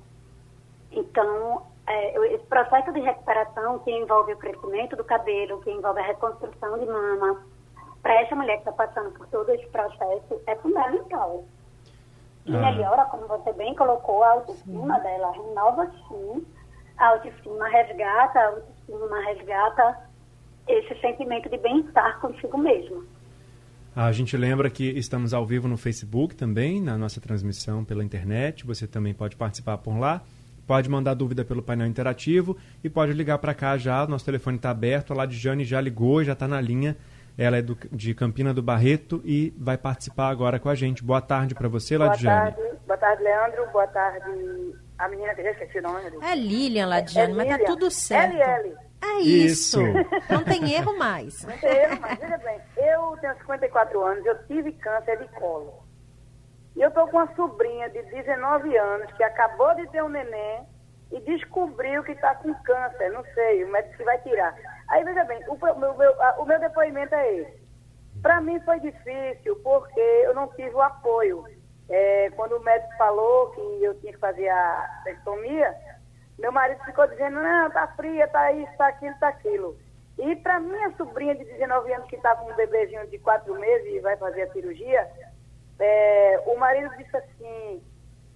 Então, 0.91 1.63
é, 1.87 2.33
esse 2.33 2.45
processo 2.45 2.91
de 2.91 2.99
recuperação 2.99 3.79
que 3.79 3.91
envolve 3.91 4.33
o 4.33 4.37
crescimento 4.37 4.95
do 4.95 5.03
cabelo, 5.03 5.61
que 5.61 5.71
envolve 5.71 5.99
a 5.99 6.03
reconstrução 6.03 6.77
de 6.77 6.85
mama, 6.85 7.43
para 8.01 8.21
essa 8.21 8.35
mulher 8.35 8.61
que 8.61 8.69
está 8.69 8.71
passando 8.71 9.11
por 9.11 9.27
todo 9.27 9.49
esse 9.51 9.67
processo, 9.67 10.41
é 10.47 10.55
fundamental. 10.57 11.45
E 12.45 12.55
ah. 12.55 12.59
melhora, 12.59 13.05
como 13.05 13.27
você 13.27 13.53
bem 13.53 13.75
colocou, 13.75 14.23
a 14.23 14.31
autoestima 14.31 14.95
sim. 14.95 15.03
dela, 15.03 15.31
renova 15.31 15.91
sim, 16.07 16.45
a 16.97 17.07
autoestima 17.09 17.67
resgata, 17.67 18.39
a 18.39 18.47
autoestima 18.47 19.19
resgata 19.21 20.10
esse 20.67 20.99
sentimento 20.99 21.49
de 21.49 21.57
bem-estar 21.57 22.19
consigo 22.19 22.57
mesmo. 22.57 23.03
A 23.95 24.11
gente 24.13 24.37
lembra 24.37 24.69
que 24.69 24.85
estamos 24.91 25.33
ao 25.33 25.45
vivo 25.45 25.67
no 25.67 25.75
Facebook 25.75 26.33
também, 26.33 26.81
na 26.81 26.97
nossa 26.97 27.19
transmissão 27.19 27.83
pela 27.83 28.03
internet. 28.03 28.65
Você 28.65 28.87
também 28.87 29.13
pode 29.13 29.35
participar 29.35 29.77
por 29.79 29.97
lá. 29.97 30.21
Pode 30.65 30.89
mandar 30.89 31.13
dúvida 31.13 31.43
pelo 31.43 31.61
painel 31.61 31.87
interativo 31.87 32.55
e 32.81 32.89
pode 32.89 33.11
ligar 33.11 33.37
para 33.39 33.53
cá 33.53 33.77
já. 33.77 34.07
Nosso 34.07 34.23
telefone 34.23 34.55
está 34.55 34.69
aberto. 34.69 35.11
A 35.11 35.17
Ladiane 35.17 35.65
já 35.65 35.81
ligou, 35.81 36.23
já 36.23 36.31
está 36.31 36.47
na 36.47 36.61
linha. 36.61 36.95
Ela 37.37 37.57
é 37.57 37.61
do, 37.61 37.77
de 37.91 38.13
Campina 38.13 38.53
do 38.53 38.61
Barreto 38.61 39.21
e 39.25 39.53
vai 39.57 39.77
participar 39.77 40.29
agora 40.29 40.57
com 40.57 40.69
a 40.69 40.75
gente. 40.75 41.03
Boa 41.03 41.21
tarde 41.21 41.53
para 41.53 41.67
você, 41.67 41.97
Ladiane. 41.97 42.51
Boa 42.51 42.53
tarde, 42.53 42.77
boa 42.87 42.97
tarde, 42.97 43.23
Leandro. 43.23 43.71
Boa 43.71 43.87
tarde, 43.87 44.75
a 44.97 45.09
menina 45.09 45.35
que 45.35 45.43
já 45.43 45.51
esqueci 45.51 45.79
o 45.79 45.81
nome. 45.81 46.01
É 46.21 46.35
Lilian, 46.35 46.87
Ladiane, 46.87 47.33
é, 47.33 47.35
mas 47.35 47.47
tá 47.47 47.65
tudo 47.65 47.91
certo. 47.91 48.37
LL. 48.37 48.90
É 49.01 49.19
isso. 49.19 49.81
isso. 49.81 49.93
Não 50.29 50.43
tem 50.43 50.73
erro 50.73 50.97
mais. 50.97 51.43
Não 51.43 51.57
tem 51.57 51.69
erro 51.69 51.99
mais. 51.99 52.19
Veja 52.19 52.37
bem, 52.37 52.61
eu 52.77 53.17
tenho 53.19 53.35
54 53.37 54.03
anos, 54.03 54.25
eu 54.25 54.47
tive 54.47 54.71
câncer 54.73 55.17
de 55.17 55.27
colo. 55.39 55.83
E 56.75 56.81
eu 56.81 56.89
estou 56.89 57.07
com 57.07 57.17
uma 57.17 57.35
sobrinha 57.35 57.89
de 57.89 58.01
19 58.03 58.77
anos 58.77 59.11
que 59.13 59.23
acabou 59.23 59.73
de 59.75 59.87
ter 59.87 60.03
um 60.03 60.09
neném 60.09 60.65
e 61.11 61.19
descobriu 61.21 62.03
que 62.03 62.13
está 62.13 62.35
com 62.35 62.53
câncer. 62.63 63.11
Não 63.11 63.23
sei, 63.33 63.63
o 63.63 63.71
médico 63.71 63.97
que 63.97 64.03
vai 64.03 64.17
tirar. 64.19 64.55
Aí, 64.87 65.03
veja 65.03 65.23
bem, 65.25 65.43
o, 65.47 65.57
meu, 65.57 65.97
meu, 65.97 66.15
o 66.37 66.45
meu 66.45 66.59
depoimento 66.59 67.13
é 67.13 67.33
esse. 67.35 67.61
Para 68.21 68.39
mim 68.39 68.59
foi 68.61 68.79
difícil 68.79 69.55
porque 69.63 69.99
eu 69.99 70.33
não 70.33 70.47
tive 70.49 70.73
o 70.75 70.81
apoio. 70.81 71.43
É, 71.89 72.29
quando 72.35 72.53
o 72.53 72.63
médico 72.63 72.95
falou 72.97 73.49
que 73.51 73.83
eu 73.83 73.99
tinha 73.99 74.13
que 74.13 74.19
fazer 74.19 74.47
a 74.47 75.01
tectomia, 75.03 75.75
meu 76.41 76.51
marido 76.51 76.83
ficou 76.83 77.07
dizendo, 77.07 77.39
não, 77.39 77.69
tá 77.69 77.87
fria, 77.95 78.27
tá 78.27 78.51
isso, 78.51 78.71
tá 78.75 78.87
aquilo, 78.87 79.15
tá 79.19 79.27
aquilo. 79.27 79.77
E 80.17 80.35
para 80.37 80.59
minha 80.59 80.91
sobrinha 80.97 81.35
de 81.35 81.45
19 81.45 81.93
anos, 81.93 82.07
que 82.07 82.15
está 82.15 82.35
com 82.35 82.51
um 82.51 82.55
bebezinho 82.55 83.07
de 83.07 83.19
4 83.19 83.53
meses 83.59 83.93
e 83.93 83.99
vai 83.99 84.17
fazer 84.17 84.43
a 84.43 84.51
cirurgia, 84.51 85.07
é, 85.79 86.43
o 86.47 86.57
marido 86.57 86.89
disse 86.97 87.15
assim, 87.15 87.83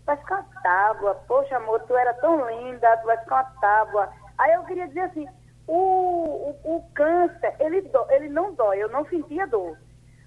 vai 0.06 0.18
ficar 0.18 0.36
uma 0.36 0.62
tábua, 0.62 1.16
poxa 1.28 1.58
amor, 1.58 1.82
tu 1.82 1.96
era 1.96 2.14
tão 2.16 2.48
linda, 2.48 2.98
tu 2.98 3.06
vai 3.06 3.18
ficar 3.18 3.36
uma 3.36 3.60
tábua. 3.60 4.14
Aí 4.38 4.54
eu 4.54 4.64
queria 4.66 4.88
dizer 4.88 5.02
assim, 5.02 5.28
o, 5.68 6.56
o, 6.64 6.76
o 6.76 6.84
câncer, 6.94 7.56
ele, 7.60 7.82
do, 7.82 8.06
ele 8.12 8.30
não 8.30 8.54
dói, 8.54 8.78
eu 8.78 8.90
não 8.90 9.06
sentia 9.06 9.48
dor. 9.48 9.78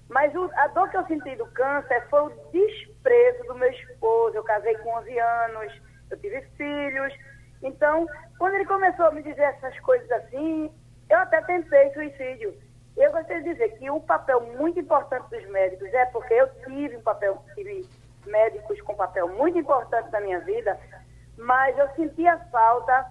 Mas 0.09 0.33
o, 0.35 0.49
a 0.55 0.67
dor 0.67 0.89
que 0.89 0.97
eu 0.97 1.05
senti 1.05 1.35
do 1.35 1.45
câncer 1.47 2.05
foi 2.09 2.21
o 2.23 2.51
desprezo 2.51 3.43
do 3.43 3.55
meu 3.55 3.69
esposo. 3.69 4.35
Eu 4.35 4.43
casei 4.43 4.75
com 4.79 4.89
11 4.97 5.19
anos, 5.19 5.81
eu 6.09 6.17
tive 6.19 6.41
filhos, 6.57 7.13
então, 7.61 8.07
quando 8.37 8.55
ele 8.55 8.65
começou 8.65 9.05
a 9.05 9.11
me 9.11 9.21
dizer 9.21 9.41
essas 9.41 9.77
coisas 9.81 10.09
assim, 10.11 10.71
eu 11.09 11.17
até 11.17 11.41
tentei 11.41 11.91
suicídio. 11.93 12.53
Eu 12.95 13.11
gostaria 13.11 13.43
de 13.43 13.53
dizer 13.53 13.77
que 13.77 13.89
o 13.89 13.99
papel 14.01 14.41
muito 14.57 14.79
importante 14.79 15.29
dos 15.29 15.49
médicos 15.49 15.93
é 15.93 16.05
porque 16.07 16.33
eu 16.33 16.47
tive 16.65 16.97
um 16.97 17.01
papel, 17.01 17.41
tive 17.55 17.87
médicos 18.25 18.79
com 18.81 18.95
papel 18.95 19.27
muito 19.29 19.57
importante 19.57 20.11
na 20.11 20.21
minha 20.21 20.39
vida, 20.41 20.79
mas 21.37 21.77
eu 21.77 21.87
sentia 21.95 22.37
falta 22.51 23.05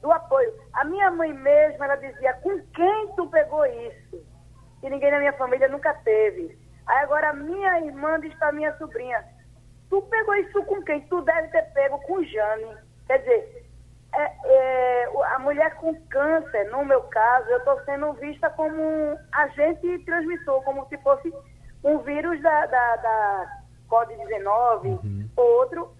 do 0.00 0.10
apoio. 0.10 0.52
A 0.72 0.84
minha 0.84 1.10
mãe 1.10 1.32
mesma, 1.32 1.84
ela 1.84 1.96
dizia, 1.96 2.34
com 2.34 2.60
quem 2.74 3.14
tu 3.14 3.26
pegou 3.28 3.64
isso? 3.66 4.24
E 4.82 4.90
ninguém 4.90 5.10
na 5.10 5.18
minha 5.18 5.32
família 5.32 5.68
nunca 5.68 5.94
teve. 5.94 6.58
Aí 6.86 6.98
agora 6.98 7.30
a 7.30 7.34
minha 7.34 7.80
irmã 7.80 8.20
diz 8.20 8.34
para 8.34 8.52
minha 8.52 8.76
sobrinha, 8.76 9.24
tu 9.88 10.02
pegou 10.02 10.34
isso 10.36 10.62
com 10.64 10.82
quem? 10.82 11.00
Tu 11.02 11.20
deve 11.22 11.48
ter 11.48 11.62
pego 11.72 11.98
com 12.00 12.22
Jane. 12.24 12.76
Quer 13.06 13.18
dizer, 13.18 13.61
é, 14.14 14.32
é, 14.44 15.04
a 15.34 15.38
mulher 15.38 15.74
com 15.76 15.94
câncer, 16.08 16.70
no 16.70 16.84
meu 16.84 17.02
caso, 17.04 17.48
eu 17.48 17.58
estou 17.58 17.80
sendo 17.84 18.12
vista 18.14 18.50
como 18.50 18.76
um 18.76 19.16
agente 19.32 19.98
transmissor, 20.04 20.62
como 20.64 20.86
se 20.88 20.98
fosse 20.98 21.32
um 21.82 21.98
vírus 21.98 22.40
da, 22.42 22.66
da, 22.66 22.96
da 22.96 23.62
COVID-19 23.88 24.84
uhum. 24.84 25.28
outro. 25.36 25.94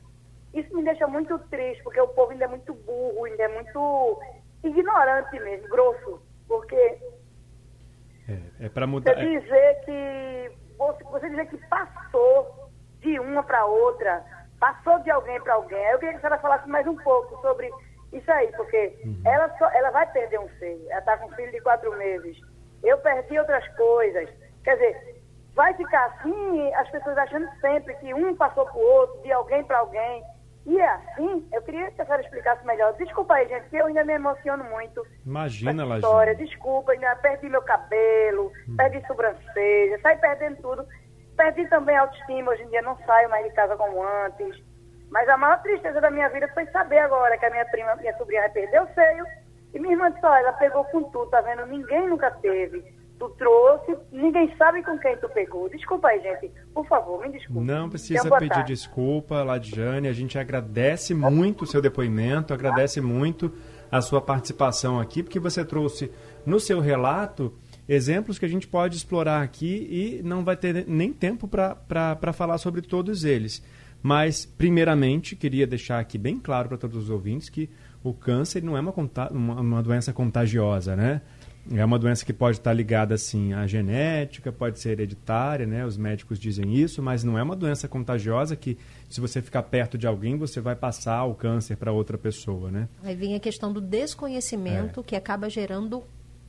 Isso 0.52 0.74
me 0.76 0.84
deixa 0.84 1.06
muito 1.06 1.38
triste, 1.50 1.82
porque 1.82 2.00
o 2.00 2.08
povo 2.08 2.32
ainda 2.32 2.44
é 2.44 2.48
muito 2.48 2.74
burro, 2.74 3.24
ainda 3.24 3.42
é 3.44 3.48
muito 3.48 4.20
ignorante 4.62 5.40
mesmo, 5.40 5.68
grosso. 5.68 6.22
Porque 6.46 6.98
é, 8.28 8.66
é 8.66 8.68
para 8.68 8.86
mudar. 8.86 9.14
Você 9.14 9.40
dizer 9.40 9.84
que 9.84 10.52
você, 10.76 11.04
você 11.04 11.30
dizer 11.30 11.46
que 11.46 11.56
passou 11.68 12.70
de 13.00 13.18
uma 13.18 13.42
para 13.42 13.64
outra, 13.64 14.22
passou 14.60 14.98
de 15.00 15.10
alguém 15.10 15.40
para 15.40 15.54
alguém. 15.54 15.82
Eu 15.86 15.98
queria 15.98 16.12
que 16.12 16.18
a 16.18 16.20
senhora 16.20 16.42
falasse 16.42 16.68
mais 16.68 16.86
um 16.86 16.96
pouco 16.96 17.40
sobre 17.40 17.70
isso 18.12 18.30
aí, 18.30 18.52
porque 18.52 18.98
uhum. 19.04 19.22
ela, 19.24 19.48
só, 19.58 19.70
ela 19.70 19.90
vai 19.90 20.06
perder 20.12 20.38
um 20.38 20.48
filho. 20.48 20.84
Ela 20.90 20.98
está 20.98 21.16
com 21.16 21.26
um 21.26 21.34
filho 21.34 21.50
de 21.50 21.60
quatro 21.60 21.96
meses. 21.96 22.38
Eu 22.82 22.98
perdi 22.98 23.38
outras 23.38 23.66
coisas. 23.76 24.28
Quer 24.64 24.74
dizer, 24.74 25.22
vai 25.54 25.72
ficar 25.74 26.06
assim, 26.06 26.74
as 26.74 26.90
pessoas 26.90 27.16
achando 27.18 27.48
sempre 27.60 27.94
que 27.96 28.12
um 28.12 28.34
passou 28.36 28.64
para 28.64 28.76
o 28.76 28.80
outro, 28.80 29.22
de 29.22 29.32
alguém 29.32 29.64
para 29.64 29.78
alguém. 29.78 30.22
E 30.64 30.78
é 30.78 30.88
assim, 30.88 31.48
eu 31.52 31.60
queria 31.62 31.90
que 31.90 32.00
a 32.00 32.04
senhora 32.04 32.22
explicasse 32.22 32.64
melhor. 32.64 32.92
Desculpa 32.94 33.34
aí, 33.34 33.48
gente, 33.48 33.68
que 33.68 33.76
eu 33.76 33.86
ainda 33.86 34.04
me 34.04 34.12
emociono 34.12 34.62
muito. 34.64 35.04
Imagina, 35.26 35.84
Lajinha. 35.84 35.96
história. 35.96 36.34
Desculpa, 36.36 36.92
ainda 36.92 37.16
perdi 37.16 37.48
meu 37.48 37.62
cabelo, 37.62 38.52
hum. 38.68 38.76
perdi 38.76 39.04
sobrancelha, 39.06 39.98
saí 40.00 40.16
perdendo 40.18 40.56
tudo. 40.62 40.86
Perdi 41.36 41.66
também 41.68 41.96
a 41.96 42.02
autoestima, 42.02 42.52
hoje 42.52 42.62
em 42.62 42.68
dia 42.68 42.82
não 42.82 42.96
saio 43.04 43.28
mais 43.30 43.44
de 43.44 43.52
casa 43.52 43.76
como 43.76 44.04
antes. 44.04 44.62
Mas 45.12 45.28
a 45.28 45.36
maior 45.36 45.60
tristeza 45.62 46.00
da 46.00 46.10
minha 46.10 46.28
vida 46.30 46.48
foi 46.54 46.64
saber 46.68 46.98
agora 46.98 47.36
que 47.36 47.44
a 47.44 47.50
minha 47.50 47.66
prima, 47.66 47.94
minha 47.96 48.16
sobrinha 48.16 48.40
vai 48.40 48.50
perder 48.50 48.82
o 48.82 48.88
seio. 48.94 49.24
E 49.74 49.78
minha 49.78 49.92
irmã 49.92 50.10
disse, 50.10 50.24
olha, 50.24 50.40
ela 50.40 50.52
pegou 50.54 50.84
com 50.86 51.02
tudo, 51.04 51.30
tá 51.30 51.42
vendo? 51.42 51.66
Ninguém 51.66 52.08
nunca 52.08 52.30
teve. 52.30 52.82
Tu 53.18 53.28
trouxe, 53.38 53.94
ninguém 54.10 54.54
sabe 54.56 54.82
com 54.82 54.98
quem 54.98 55.14
tu 55.18 55.28
pegou. 55.28 55.68
Desculpa 55.68 56.08
aí, 56.08 56.20
gente. 56.22 56.50
Por 56.72 56.86
favor, 56.86 57.20
me 57.20 57.30
desculpe. 57.30 57.62
Não 57.62 57.90
precisa 57.90 58.22
pedir 58.38 58.48
tarde. 58.48 58.72
desculpa, 58.72 59.42
Ladjane. 59.42 60.08
A 60.08 60.12
gente 60.14 60.38
agradece 60.38 61.14
muito 61.14 61.64
o 61.64 61.66
seu 61.66 61.82
depoimento, 61.82 62.54
agradece 62.54 63.00
muito 63.02 63.52
a 63.90 64.00
sua 64.00 64.20
participação 64.22 64.98
aqui, 64.98 65.22
porque 65.22 65.38
você 65.38 65.62
trouxe 65.62 66.10
no 66.46 66.58
seu 66.58 66.80
relato 66.80 67.54
exemplos 67.86 68.38
que 68.38 68.46
a 68.46 68.48
gente 68.48 68.66
pode 68.66 68.96
explorar 68.96 69.42
aqui 69.42 69.88
e 69.90 70.22
não 70.22 70.42
vai 70.42 70.56
ter 70.56 70.86
nem 70.88 71.12
tempo 71.12 71.46
para 71.46 72.32
falar 72.32 72.56
sobre 72.56 72.80
todos 72.80 73.24
eles. 73.24 73.62
Mas, 74.02 74.44
primeiramente, 74.44 75.36
queria 75.36 75.66
deixar 75.66 76.00
aqui 76.00 76.18
bem 76.18 76.38
claro 76.38 76.68
para 76.68 76.78
todos 76.78 76.96
os 76.96 77.10
ouvintes 77.10 77.48
que 77.48 77.70
o 78.02 78.12
câncer 78.12 78.62
não 78.62 78.76
é 78.76 78.80
uma, 78.80 78.92
uma, 79.30 79.60
uma, 79.60 79.82
doença 79.82 80.12
contagiosa, 80.12 80.96
né? 80.96 81.20
É 81.70 81.84
uma 81.84 81.96
doença 81.96 82.24
que 82.26 82.32
pode 82.32 82.56
estar 82.58 82.72
ligada, 82.72 83.14
assim, 83.14 83.52
à 83.52 83.64
genética, 83.68 84.50
pode 84.50 84.80
ser 84.80 84.90
hereditária, 84.90 85.64
né? 85.64 85.86
Os 85.86 85.96
médicos 85.96 86.40
dizem 86.40 86.74
isso, 86.74 87.00
mas 87.00 87.22
não 87.22 87.38
é 87.38 87.42
uma 87.42 87.54
doença 87.54 87.86
contagiosa 87.86 88.56
que, 88.56 88.76
se 89.08 89.20
você 89.20 89.40
ficar 89.40 89.62
perto 89.62 89.96
de 89.96 90.04
alguém, 90.04 90.36
você 90.36 90.60
vai 90.60 90.74
passar 90.74 91.24
o 91.24 91.34
câncer 91.34 91.76
para 91.76 91.92
outra 91.92 92.18
pessoa, 92.18 92.72
né? 92.72 92.88
Aí 93.04 93.14
vem 93.14 93.36
a 93.36 93.40
questão 93.40 93.72
do 93.72 93.80
desconhecimento 93.80 94.98
é. 94.98 95.02
que 95.04 95.14
acaba 95.14 95.48
gerando 95.48 96.02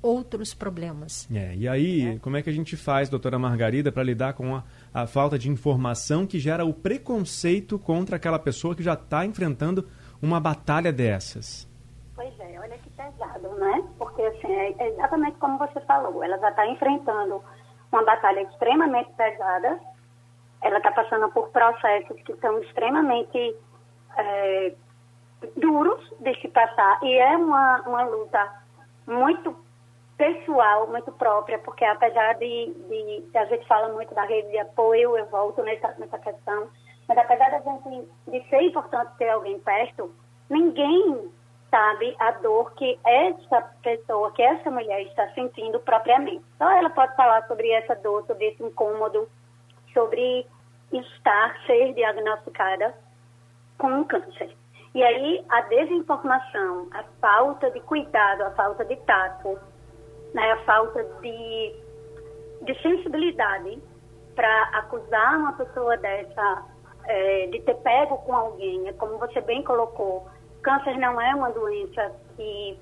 outros 0.04 0.54
problemas. 0.54 1.28
É, 1.34 1.56
e 1.56 1.68
aí, 1.68 2.16
é. 2.16 2.20
como 2.20 2.36
é 2.36 2.42
que 2.42 2.50
a 2.50 2.54
gente 2.54 2.76
faz, 2.76 3.10
doutora 3.10 3.40
Margarida, 3.40 3.92
para 3.92 4.04
lidar 4.04 4.34
com 4.34 4.56
a, 4.56 4.64
a, 4.94 5.08
falta 5.08 5.40
de 5.40 5.50
informação 5.50 6.28
que 6.28 6.38
gera 6.38 6.66
o 6.66 6.74
preconceito 6.74 7.80
contra 7.80 8.18
aquela 8.18 8.38
pessoa 8.38 8.76
que 8.76 8.84
já 8.84 8.94
está 8.94 9.26
enfrentando 9.26 9.88
uma 10.22 10.42
batalha 10.42 10.92
dessas? 10.92 11.68
Pois 12.14 12.38
é, 12.40 12.60
olha 12.60 12.78
que 12.78 12.90
pesado, 12.90 13.50
né? 13.56 13.84
Porque 13.98 14.22
assim, 14.22 14.52
é 14.52 14.90
exatamente 14.90 15.38
como 15.38 15.58
você 15.58 15.80
falou, 15.82 16.22
ela 16.22 16.38
já 16.38 16.50
está 16.50 16.68
enfrentando 16.68 17.42
uma 17.92 18.04
batalha 18.04 18.42
extremamente 18.42 19.12
pesada. 19.14 19.80
Ela 20.62 20.78
está 20.78 20.92
passando 20.92 21.30
por 21.32 21.50
processos 21.50 22.22
que 22.24 22.36
são 22.38 22.60
extremamente 22.62 23.56
é, 24.18 24.74
duros 25.58 26.14
de 26.20 26.40
se 26.42 26.48
passar. 26.50 27.00
E 27.04 27.14
é 27.18 27.38
uma, 27.38 27.82
uma 27.82 28.04
luta 28.04 28.64
muito 29.08 29.63
pessoal, 30.24 30.88
muito 30.88 31.12
própria, 31.12 31.60
porque 31.60 31.84
apesar 31.84 32.36
de, 32.36 32.74
de, 32.88 33.38
a 33.38 33.44
gente 33.46 33.68
fala 33.68 33.92
muito 33.92 34.16
da 34.16 34.24
rede 34.24 34.50
de 34.52 34.58
apoio, 34.58 35.18
eu 35.18 35.26
volto 35.26 35.62
nessa, 35.64 35.94
nessa 35.98 36.18
questão, 36.18 36.70
mas 37.10 37.18
apesar 37.18 37.52
da 37.52 37.60
gente, 37.60 38.08
de 38.30 38.42
ser 38.50 38.62
importante 38.62 39.12
ter 39.18 39.28
alguém 39.28 39.60
perto, 39.60 40.16
ninguém 40.50 41.30
sabe 41.70 42.16
a 42.20 42.32
dor 42.32 42.72
que 42.76 42.98
essa 43.06 43.62
pessoa, 43.82 44.32
que 44.32 44.42
essa 44.42 44.72
mulher 44.72 45.02
está 45.02 45.28
sentindo 45.34 45.78
propriamente. 45.82 46.46
Só 46.58 46.72
ela 46.72 46.90
pode 46.92 47.14
falar 47.18 47.46
sobre 47.48 47.70
essa 47.72 47.96
dor, 47.96 48.26
sobre 48.26 48.46
esse 48.46 48.64
incômodo, 48.64 49.28
sobre 49.94 50.48
estar, 50.94 51.58
ser 51.66 51.94
diagnosticada 51.96 52.96
com 53.78 53.88
um 53.88 54.04
câncer. 54.06 54.56
E 54.96 55.04
aí 55.04 55.44
a 55.50 55.62
desinformação, 55.62 56.88
a 56.94 57.04
falta 57.20 57.70
de 57.72 57.82
cuidado, 57.82 58.44
a 58.44 58.52
falta 58.52 58.86
de 58.86 58.96
tato, 58.98 59.60
né, 60.34 60.52
a 60.52 60.58
falta 60.66 61.04
de, 61.22 61.76
de 62.62 62.82
sensibilidade 62.82 63.82
para 64.36 64.64
acusar 64.80 65.38
uma 65.38 65.54
pessoa 65.54 65.96
dessa 65.98 66.66
é, 67.06 67.48
de 67.48 67.62
ter 67.62 67.76
pego 67.76 68.18
com 68.20 68.34
alguém, 68.34 68.88
é 68.88 68.94
como 68.94 69.18
você 69.18 69.42
bem 69.42 69.62
colocou, 69.64 70.28
câncer 70.62 70.98
não 70.98 71.20
é 71.20 71.36
uma 71.36 71.52
doença 71.52 72.16
que 72.36 72.80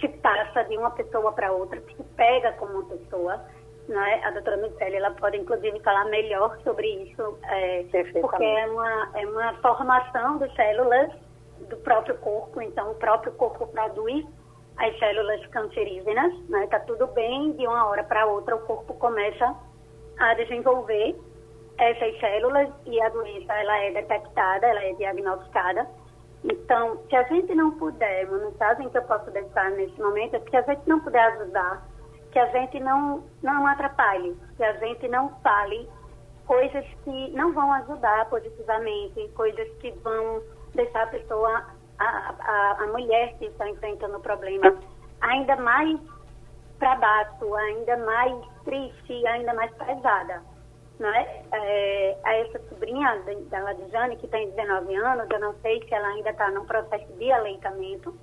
se 0.00 0.08
passa 0.08 0.64
de 0.64 0.76
uma 0.76 0.90
pessoa 0.92 1.32
para 1.32 1.52
outra, 1.52 1.80
que 1.80 1.96
se 1.96 2.04
pega 2.16 2.52
com 2.52 2.66
uma 2.66 2.84
pessoa. 2.84 3.44
Né? 3.88 4.22
A 4.24 4.30
doutora 4.30 4.56
Michele, 4.56 4.96
ela 4.96 5.10
pode 5.10 5.36
inclusive 5.36 5.78
falar 5.80 6.06
melhor 6.06 6.56
sobre 6.62 6.88
isso, 6.88 7.38
é, 7.44 7.84
porque 8.20 8.44
é 8.44 8.66
uma, 8.66 9.10
é 9.14 9.26
uma 9.26 9.54
formação 9.60 10.38
de 10.38 10.54
células 10.54 11.10
do 11.68 11.76
próprio 11.78 12.16
corpo, 12.18 12.62
então 12.62 12.92
o 12.92 12.94
próprio 12.94 13.32
corpo 13.32 13.66
produz 13.66 14.24
as 14.76 14.98
células 14.98 15.46
cancerígenas, 15.48 16.32
né? 16.48 16.66
Tá 16.66 16.80
tudo 16.80 17.06
bem, 17.08 17.52
de 17.52 17.66
uma 17.66 17.86
hora 17.86 18.04
para 18.04 18.26
outra 18.26 18.56
o 18.56 18.60
corpo 18.60 18.94
começa 18.94 19.54
a 20.18 20.34
desenvolver 20.34 21.16
essas 21.78 22.18
células 22.20 22.68
e 22.86 23.00
a 23.00 23.08
doença 23.08 23.52
ela 23.52 23.78
é 23.78 23.92
detectada, 23.92 24.66
ela 24.66 24.84
é 24.84 24.92
diagnosticada. 24.94 25.88
Então, 26.44 26.98
se 27.08 27.16
a 27.16 27.22
gente 27.24 27.54
não 27.54 27.72
puder, 27.72 28.28
uma 28.28 28.38
mensagem 28.38 28.88
que 28.90 28.98
eu 28.98 29.02
posso 29.02 29.30
deixar 29.30 29.70
nesse 29.72 29.98
momento 30.00 30.36
é 30.36 30.40
que 30.40 30.56
a 30.56 30.62
gente 30.62 30.86
não 30.86 31.00
puder 31.00 31.24
ajudar, 31.32 31.86
que 32.30 32.38
a 32.38 32.46
gente 32.46 32.78
não, 32.80 33.24
não 33.42 33.66
atrapalhe, 33.66 34.36
que 34.56 34.62
a 34.62 34.72
gente 34.74 35.08
não 35.08 35.30
fale 35.40 35.88
coisas 36.46 36.84
que 37.02 37.30
não 37.30 37.52
vão 37.52 37.72
ajudar 37.72 38.28
positivamente, 38.28 39.28
coisas 39.34 39.68
que 39.78 39.90
vão 40.02 40.42
deixar 40.74 41.04
a 41.04 41.06
pessoa 41.06 41.64
a, 41.98 42.34
a, 42.40 42.82
a 42.82 42.86
mulher 42.88 43.34
que 43.38 43.46
está 43.46 43.68
enfrentando 43.68 44.16
o 44.16 44.20
problema 44.20 44.76
ainda 45.20 45.56
mais 45.56 45.98
para 46.78 46.96
baixo, 46.96 47.54
ainda 47.54 47.96
mais 47.98 48.34
triste, 48.64 49.26
ainda 49.26 49.54
mais 49.54 49.72
pesada. 49.74 50.42
Não 50.98 51.08
é? 51.08 51.42
é 51.52 52.18
a 52.22 52.36
essa 52.36 52.58
sobrinha 52.68 53.20
da 53.50 53.58
Ladijane, 53.60 54.16
que 54.16 54.28
tem 54.28 54.50
19 54.50 54.94
anos, 54.94 55.28
eu 55.30 55.40
não 55.40 55.54
sei 55.60 55.82
se 55.82 55.94
ela 55.94 56.08
ainda 56.08 56.30
está 56.30 56.50
no 56.50 56.64
processo 56.66 57.12
de 57.14 57.32
aleitamento. 57.32 58.14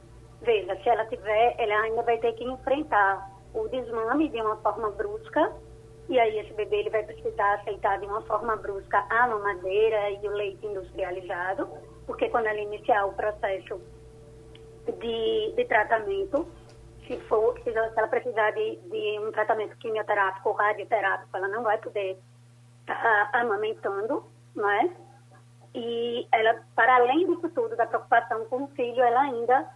Veja, 0.41 0.75
se 0.81 0.89
ela 0.89 1.05
tiver, 1.05 1.55
ela 1.57 1.81
ainda 1.81 2.01
vai 2.03 2.17
ter 2.17 2.33
que 2.33 2.43
enfrentar 2.43 3.29
o 3.53 3.67
desmame 3.67 4.29
de 4.29 4.41
uma 4.41 4.55
forma 4.57 4.89
brusca, 4.91 5.51
e 6.07 6.19
aí 6.19 6.39
esse 6.39 6.53
bebê 6.53 6.77
ele 6.77 6.89
vai 6.89 7.03
precisar 7.03 7.55
aceitar 7.55 7.99
de 7.99 8.05
uma 8.05 8.21
forma 8.21 8.55
brusca 8.55 9.05
a 9.09 9.27
mamadeira 9.27 10.09
e 10.11 10.27
o 10.27 10.31
leite 10.31 10.65
industrializado 10.65 11.69
porque 12.11 12.27
quando 12.27 12.47
ela 12.47 12.59
iniciar 12.59 13.05
o 13.05 13.13
processo 13.13 13.79
de, 14.99 15.53
de 15.55 15.65
tratamento, 15.65 16.45
se, 17.07 17.17
for, 17.21 17.57
se 17.63 17.69
ela 17.69 18.07
precisar 18.09 18.51
de, 18.51 18.75
de 18.75 19.19
um 19.19 19.31
tratamento 19.31 19.77
quimioterápico 19.77 20.49
ou 20.49 20.55
radioterápico, 20.55 21.37
ela 21.37 21.47
não 21.47 21.63
vai 21.63 21.77
poder 21.77 22.17
estar 22.81 23.31
tá 23.31 23.39
amamentando, 23.39 24.25
não 24.53 24.69
é? 24.69 24.89
E 25.73 26.27
ela, 26.33 26.61
para 26.75 26.97
além 26.97 27.27
disso 27.27 27.49
tudo, 27.55 27.77
da 27.77 27.85
preocupação 27.85 28.43
com 28.45 28.63
o 28.63 28.67
filho, 28.75 29.01
ela 29.01 29.21
ainda 29.21 29.69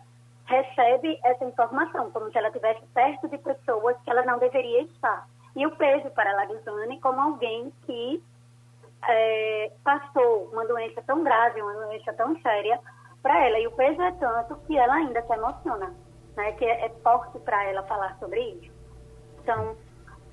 recebe 0.43 1.17
essa 1.23 1.45
informação, 1.45 2.11
como 2.11 2.29
se 2.31 2.37
ela 2.37 2.49
estivesse 2.49 2.81
perto 2.93 3.29
de 3.29 3.37
pessoas 3.37 3.95
que 4.03 4.11
ela 4.11 4.25
não 4.25 4.39
deveria 4.39 4.81
estar. 4.81 5.25
E 5.55 5.65
o 5.65 5.73
peso 5.77 6.09
para 6.09 6.31
a 6.31 6.35
Larizane 6.35 6.99
como 6.99 7.21
alguém 7.21 7.71
que 7.85 8.21
é, 9.07 9.71
passou 9.83 10.49
uma 10.51 10.65
doença 10.65 11.01
tão 11.03 11.23
grave, 11.23 11.61
uma 11.61 11.73
doença 11.73 12.13
tão 12.13 12.39
séria 12.41 12.79
para 13.21 13.45
ela. 13.45 13.59
E 13.59 13.67
o 13.67 13.71
peso 13.71 14.01
é 14.01 14.11
tanto 14.13 14.55
que 14.67 14.77
ela 14.77 14.95
ainda 14.95 15.21
se 15.21 15.33
emociona, 15.33 15.93
né? 16.35 16.51
Que 16.53 16.65
é, 16.65 16.89
forte 17.03 17.39
para 17.39 17.63
ela 17.65 17.83
falar 17.83 18.17
sobre 18.19 18.39
isso. 18.39 18.71
Então, 19.41 19.75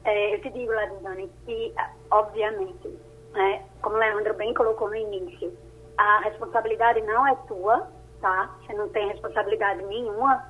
é, 0.05 0.35
eu 0.35 0.42
te 0.42 0.51
digo, 0.51 0.72
Ladizane, 0.72 1.31
que, 1.44 1.75
obviamente, 2.11 2.88
né, 3.33 3.64
como 3.83 3.96
o 3.96 3.98
Leandro 3.98 4.35
bem 4.35 4.53
colocou 4.55 4.88
no 4.88 4.96
início, 4.96 5.57
a 5.96 6.20
responsabilidade 6.20 7.01
não 7.03 7.27
é 7.27 7.35
tua, 7.46 7.88
tá? 8.20 8.51
Você 8.61 8.72
não 8.75 8.88
tem 8.88 9.09
responsabilidade 9.09 9.83
nenhuma 9.85 10.44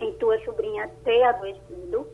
em 0.00 0.12
tua 0.18 0.38
sobrinha 0.44 0.90
ter 1.04 1.22
adoecido. 1.22 2.06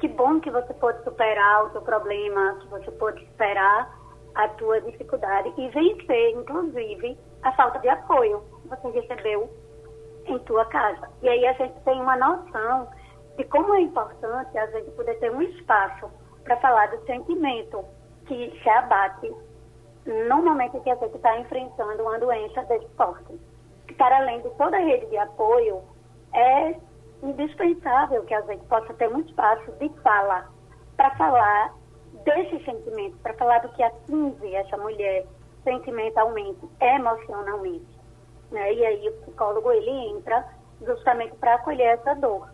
Que 0.00 0.08
bom 0.08 0.40
que 0.40 0.50
você 0.50 0.74
pode 0.74 1.02
superar 1.04 1.64
o 1.64 1.72
seu 1.72 1.80
problema, 1.80 2.58
que 2.60 2.66
você 2.68 2.90
pode 2.92 3.24
superar 3.26 4.05
a 4.36 4.48
tua 4.48 4.80
dificuldade 4.82 5.52
e 5.56 5.68
vencer, 5.70 6.30
inclusive, 6.36 7.18
a 7.42 7.52
falta 7.52 7.78
de 7.78 7.88
apoio 7.88 8.42
que 8.62 8.68
você 8.68 8.90
recebeu 8.90 9.50
em 10.26 10.38
tua 10.40 10.64
casa. 10.66 11.08
E 11.22 11.28
aí 11.28 11.46
a 11.46 11.52
gente 11.54 11.78
tem 11.80 12.00
uma 12.00 12.16
noção 12.16 12.88
de 13.36 13.44
como 13.44 13.74
é 13.74 13.80
importante 13.80 14.56
a 14.58 14.66
gente 14.66 14.90
poder 14.92 15.18
ter 15.20 15.30
um 15.30 15.40
espaço 15.42 16.10
para 16.44 16.56
falar 16.58 16.86
do 16.88 17.04
sentimento 17.06 17.84
que 18.26 18.58
se 18.62 18.68
abate 18.68 19.34
no 20.04 20.42
momento 20.42 20.80
que 20.80 20.90
a 20.90 20.96
gente 20.96 21.16
está 21.16 21.38
enfrentando 21.38 22.02
uma 22.02 22.18
doença 22.18 22.62
desse 22.64 22.86
porte. 22.96 23.40
Para 23.96 24.18
além 24.18 24.42
de 24.42 24.50
toda 24.50 24.76
a 24.76 24.80
rede 24.80 25.06
de 25.06 25.16
apoio, 25.16 25.82
é 26.34 26.76
indispensável 27.22 28.22
que 28.24 28.34
a 28.34 28.42
gente 28.42 28.64
possa 28.66 28.92
ter 28.94 29.08
um 29.08 29.20
espaço 29.20 29.72
de 29.72 29.88
fala 30.02 30.46
para 30.96 31.10
falar 31.16 31.72
desse 32.26 32.62
sentimento, 32.64 33.16
para 33.18 33.32
falar 33.34 33.60
do 33.60 33.68
que 33.70 33.82
atinge 33.82 34.54
essa 34.54 34.76
mulher 34.76 35.24
sentimentalmente, 35.62 36.60
emocionalmente. 36.80 37.86
Né? 38.50 38.74
E 38.74 38.84
aí 38.84 39.08
o 39.08 39.12
psicólogo 39.22 39.70
ele 39.70 39.90
entra 40.10 40.44
justamente 40.84 41.34
para 41.36 41.54
acolher 41.54 41.94
essa 41.94 42.14
dor, 42.14 42.50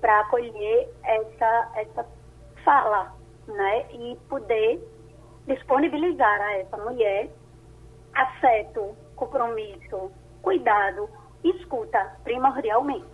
para 0.00 0.20
acolher 0.20 0.88
essa, 1.04 1.72
essa 1.76 2.06
fala, 2.64 3.14
né? 3.46 3.86
E 3.92 4.16
poder 4.28 4.82
disponibilizar 5.46 6.40
a 6.40 6.58
essa 6.58 6.76
mulher 6.76 7.30
afeto, 8.14 8.96
compromisso, 9.16 10.10
cuidado, 10.42 11.08
escuta 11.42 12.16
primordialmente. 12.22 13.06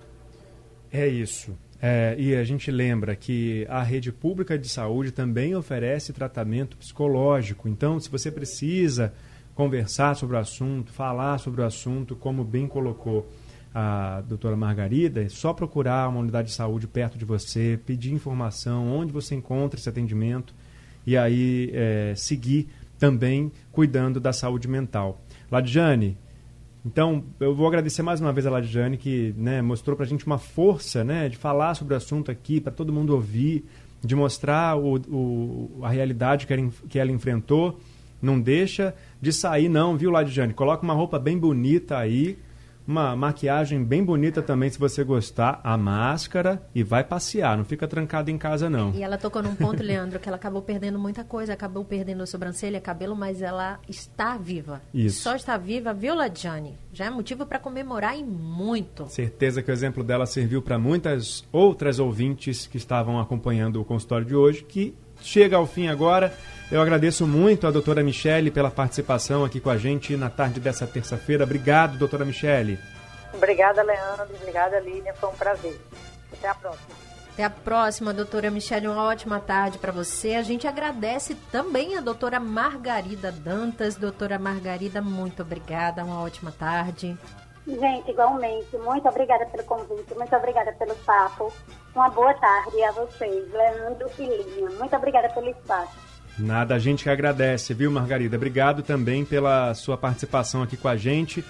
É 0.92 1.06
isso. 1.06 1.56
É, 1.82 2.14
e 2.18 2.34
a 2.36 2.44
gente 2.44 2.70
lembra 2.70 3.16
que 3.16 3.66
a 3.68 3.82
rede 3.82 4.12
pública 4.12 4.58
de 4.58 4.68
saúde 4.68 5.10
também 5.10 5.54
oferece 5.54 6.12
tratamento 6.12 6.76
psicológico. 6.76 7.68
Então, 7.68 7.98
se 7.98 8.10
você 8.10 8.30
precisa 8.30 9.14
conversar 9.54 10.14
sobre 10.14 10.36
o 10.36 10.38
assunto, 10.38 10.92
falar 10.92 11.38
sobre 11.38 11.62
o 11.62 11.64
assunto, 11.64 12.14
como 12.14 12.44
bem 12.44 12.66
colocou 12.66 13.30
a 13.74 14.22
doutora 14.28 14.56
Margarida, 14.56 15.22
é 15.22 15.28
só 15.28 15.52
procurar 15.52 16.08
uma 16.08 16.20
unidade 16.20 16.48
de 16.48 16.54
saúde 16.54 16.86
perto 16.86 17.16
de 17.16 17.24
você, 17.24 17.78
pedir 17.86 18.12
informação, 18.12 18.88
onde 18.88 19.12
você 19.12 19.34
encontra 19.34 19.78
esse 19.78 19.88
atendimento 19.88 20.54
e 21.06 21.16
aí 21.16 21.70
é, 21.72 22.12
seguir 22.16 22.68
também 22.98 23.50
cuidando 23.72 24.20
da 24.20 24.32
saúde 24.32 24.68
mental. 24.68 25.20
Ladjane, 25.50 26.18
então, 26.84 27.24
eu 27.38 27.54
vou 27.54 27.66
agradecer 27.66 28.02
mais 28.02 28.20
uma 28.20 28.32
vez 28.32 28.46
a 28.46 28.50
Ladjane, 28.50 28.96
que 28.96 29.34
né, 29.36 29.60
mostrou 29.60 29.96
para 29.96 30.06
a 30.06 30.08
gente 30.08 30.26
uma 30.26 30.38
força 30.38 31.04
né, 31.04 31.28
de 31.28 31.36
falar 31.36 31.74
sobre 31.74 31.92
o 31.92 31.96
assunto 31.96 32.30
aqui, 32.30 32.60
para 32.60 32.72
todo 32.72 32.92
mundo 32.92 33.14
ouvir, 33.14 33.66
de 34.02 34.16
mostrar 34.16 34.78
o, 34.78 34.96
o, 34.96 35.80
a 35.82 35.90
realidade 35.90 36.46
que 36.46 36.52
ela, 36.52 36.70
que 36.88 36.98
ela 36.98 37.12
enfrentou. 37.12 37.78
Não 38.22 38.40
deixa 38.40 38.94
de 39.20 39.32
sair, 39.32 39.68
não, 39.68 39.96
viu, 39.96 40.10
Ladjane? 40.10 40.54
Coloca 40.54 40.82
uma 40.82 40.94
roupa 40.94 41.18
bem 41.18 41.38
bonita 41.38 41.98
aí, 41.98 42.38
uma 42.86 43.14
maquiagem 43.14 43.84
bem 43.84 44.04
bonita 44.04 44.42
também, 44.42 44.70
se 44.70 44.78
você 44.78 45.04
gostar, 45.04 45.60
a 45.62 45.76
máscara 45.76 46.62
e 46.74 46.82
vai 46.82 47.04
passear, 47.04 47.56
não 47.56 47.64
fica 47.64 47.86
trancado 47.86 48.30
em 48.30 48.38
casa 48.38 48.68
não. 48.68 48.92
E 48.94 49.02
ela 49.02 49.16
tocou 49.16 49.42
num 49.42 49.54
ponto, 49.54 49.82
Leandro, 49.82 50.18
que 50.18 50.28
ela 50.28 50.36
acabou 50.36 50.62
perdendo 50.62 50.98
muita 50.98 51.24
coisa, 51.24 51.52
acabou 51.52 51.84
perdendo 51.84 52.22
a 52.22 52.26
sobrancelha, 52.26 52.80
cabelo, 52.80 53.14
mas 53.14 53.42
ela 53.42 53.78
está 53.88 54.36
viva. 54.36 54.80
Isso. 54.92 55.22
Só 55.22 55.36
está 55.36 55.56
viva, 55.56 55.92
viu, 55.92 56.14
Ladjane? 56.14 56.78
Já 56.92 57.06
é 57.06 57.10
motivo 57.10 57.46
para 57.46 57.58
comemorar 57.58 58.18
e 58.18 58.24
muito. 58.24 59.06
Certeza 59.08 59.62
que 59.62 59.70
o 59.70 59.72
exemplo 59.72 60.02
dela 60.02 60.26
serviu 60.26 60.60
para 60.60 60.78
muitas 60.78 61.44
outras 61.52 61.98
ouvintes 61.98 62.66
que 62.66 62.76
estavam 62.76 63.20
acompanhando 63.20 63.80
o 63.80 63.84
consultório 63.84 64.26
de 64.26 64.34
hoje, 64.34 64.64
que 64.64 64.94
chega 65.22 65.56
ao 65.56 65.66
fim 65.66 65.88
agora. 65.88 66.32
Eu 66.70 66.80
agradeço 66.80 67.26
muito 67.26 67.66
a 67.66 67.70
doutora 67.70 68.02
Michele 68.02 68.50
pela 68.50 68.70
participação 68.70 69.44
aqui 69.44 69.58
com 69.58 69.70
a 69.70 69.76
gente 69.76 70.16
na 70.16 70.30
tarde 70.30 70.60
dessa 70.60 70.86
terça-feira. 70.86 71.42
Obrigado, 71.42 71.98
doutora 71.98 72.24
Michele. 72.24 72.78
Obrigada, 73.34 73.82
Leandro. 73.82 74.26
Obrigada, 74.40 74.78
Línia. 74.78 75.12
Foi 75.14 75.30
um 75.30 75.34
prazer. 75.34 75.80
Até 76.32 76.48
a 76.48 76.54
próxima. 76.54 76.94
Até 77.32 77.44
a 77.44 77.50
próxima, 77.50 78.12
doutora 78.12 78.50
Michele. 78.50 78.86
Uma 78.86 79.04
ótima 79.04 79.40
tarde 79.40 79.78
para 79.78 79.90
você. 79.90 80.34
A 80.34 80.42
gente 80.42 80.66
agradece 80.66 81.34
também 81.50 81.96
a 81.96 82.00
doutora 82.00 82.38
Margarida 82.38 83.32
Dantas. 83.32 83.96
Doutora 83.96 84.38
Margarida, 84.38 85.00
muito 85.00 85.42
obrigada. 85.42 86.04
Uma 86.04 86.22
ótima 86.22 86.52
tarde. 86.52 87.16
Gente, 87.66 88.10
igualmente, 88.10 88.76
muito 88.78 89.06
obrigada 89.08 89.46
pelo 89.46 89.64
convite, 89.64 90.14
muito 90.14 90.34
obrigada 90.34 90.72
pelo 90.72 90.94
papo. 90.96 91.52
Uma 91.94 92.08
boa 92.08 92.32
tarde 92.34 92.82
a 92.82 92.92
vocês, 92.92 93.52
Leandro 93.52 94.10
e 94.18 94.22
Lívia. 94.22 94.70
Muito 94.78 94.96
obrigada 94.96 95.28
pelo 95.28 95.50
espaço. 95.50 95.92
Nada, 96.38 96.74
a 96.74 96.78
gente 96.78 97.04
que 97.04 97.10
agradece, 97.10 97.74
viu, 97.74 97.90
Margarida? 97.90 98.36
Obrigado 98.36 98.82
também 98.82 99.24
pela 99.24 99.74
sua 99.74 99.96
participação 99.98 100.62
aqui 100.62 100.76
com 100.76 100.88
a 100.88 100.96
gente. 100.96 101.44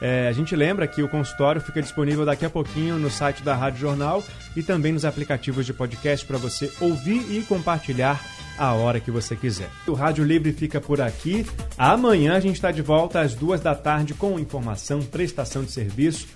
É, 0.00 0.28
a 0.28 0.32
gente 0.32 0.54
lembra 0.54 0.86
que 0.86 1.02
o 1.02 1.08
consultório 1.08 1.60
fica 1.60 1.80
disponível 1.80 2.24
daqui 2.24 2.44
a 2.44 2.50
pouquinho 2.50 2.98
no 2.98 3.10
site 3.10 3.42
da 3.42 3.54
Rádio 3.54 3.80
Jornal 3.80 4.22
e 4.56 4.62
também 4.62 4.92
nos 4.92 5.04
aplicativos 5.04 5.64
de 5.64 5.72
podcast 5.72 6.26
para 6.26 6.38
você 6.38 6.70
ouvir 6.80 7.24
e 7.30 7.42
compartilhar 7.42 8.20
a 8.58 8.72
hora 8.72 9.00
que 9.00 9.10
você 9.10 9.34
quiser. 9.34 9.70
O 9.86 9.92
Rádio 9.92 10.24
Livre 10.24 10.52
fica 10.52 10.80
por 10.80 11.00
aqui. 11.00 11.46
Amanhã 11.76 12.34
a 12.36 12.40
gente 12.40 12.56
está 12.56 12.70
de 12.70 12.82
volta 12.82 13.20
às 13.20 13.34
duas 13.34 13.60
da 13.60 13.74
tarde 13.74 14.14
com 14.14 14.38
informação, 14.38 15.02
prestação 15.02 15.64
de 15.64 15.72
serviço. 15.72 16.28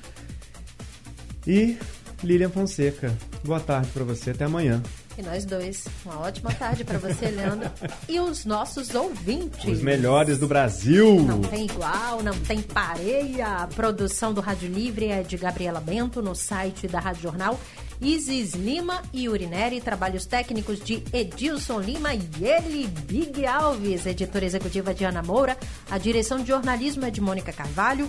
E 1.47 1.79
Lilian 2.23 2.51
Fonseca, 2.51 3.16
boa 3.44 3.61
tarde 3.61 3.88
para 3.92 4.05
você. 4.05 4.31
Até 4.31 4.44
amanhã. 4.44 4.83
E 5.18 5.22
nós 5.22 5.44
dois. 5.44 5.85
Uma 6.07 6.20
ótima 6.20 6.54
tarde 6.54 6.85
para 6.85 6.96
você, 6.96 7.26
Leandro. 7.26 7.68
E 8.09 8.20
os 8.20 8.44
nossos 8.44 8.94
ouvintes. 8.94 9.64
Os 9.64 9.83
melhores 9.83 10.38
do 10.38 10.46
Brasil. 10.46 11.20
Não 11.24 11.40
tem 11.40 11.64
igual, 11.64 12.22
não 12.22 12.38
tem 12.38 12.62
pareia. 12.62 13.48
A 13.48 13.66
produção 13.66 14.33
do 14.33 14.40
Rádio 14.40 14.68
Livre 14.72 15.09
é 15.09 15.24
de 15.24 15.37
Gabriela 15.37 15.81
Bento 15.81 16.22
no 16.22 16.37
site 16.37 16.87
da 16.87 17.00
Rádio 17.00 17.22
Jornal. 17.22 17.59
Isis 18.00 18.54
Lima 18.54 19.02
e 19.12 19.28
Urineri, 19.28 19.81
trabalhos 19.81 20.24
técnicos 20.24 20.78
de 20.78 21.02
Edilson 21.12 21.81
Lima 21.81 22.14
e 22.14 22.22
ele, 22.40 22.87
Big 22.87 23.44
Alves, 23.44 24.07
editora 24.07 24.44
executiva 24.44 24.94
de 24.94 25.04
Ana 25.04 25.20
Moura, 25.20 25.59
a 25.90 25.98
direção 25.98 26.38
de 26.38 26.46
jornalismo 26.46 27.04
é 27.04 27.11
de 27.11 27.20
Mônica 27.20 27.52
Carvalho. 27.52 28.09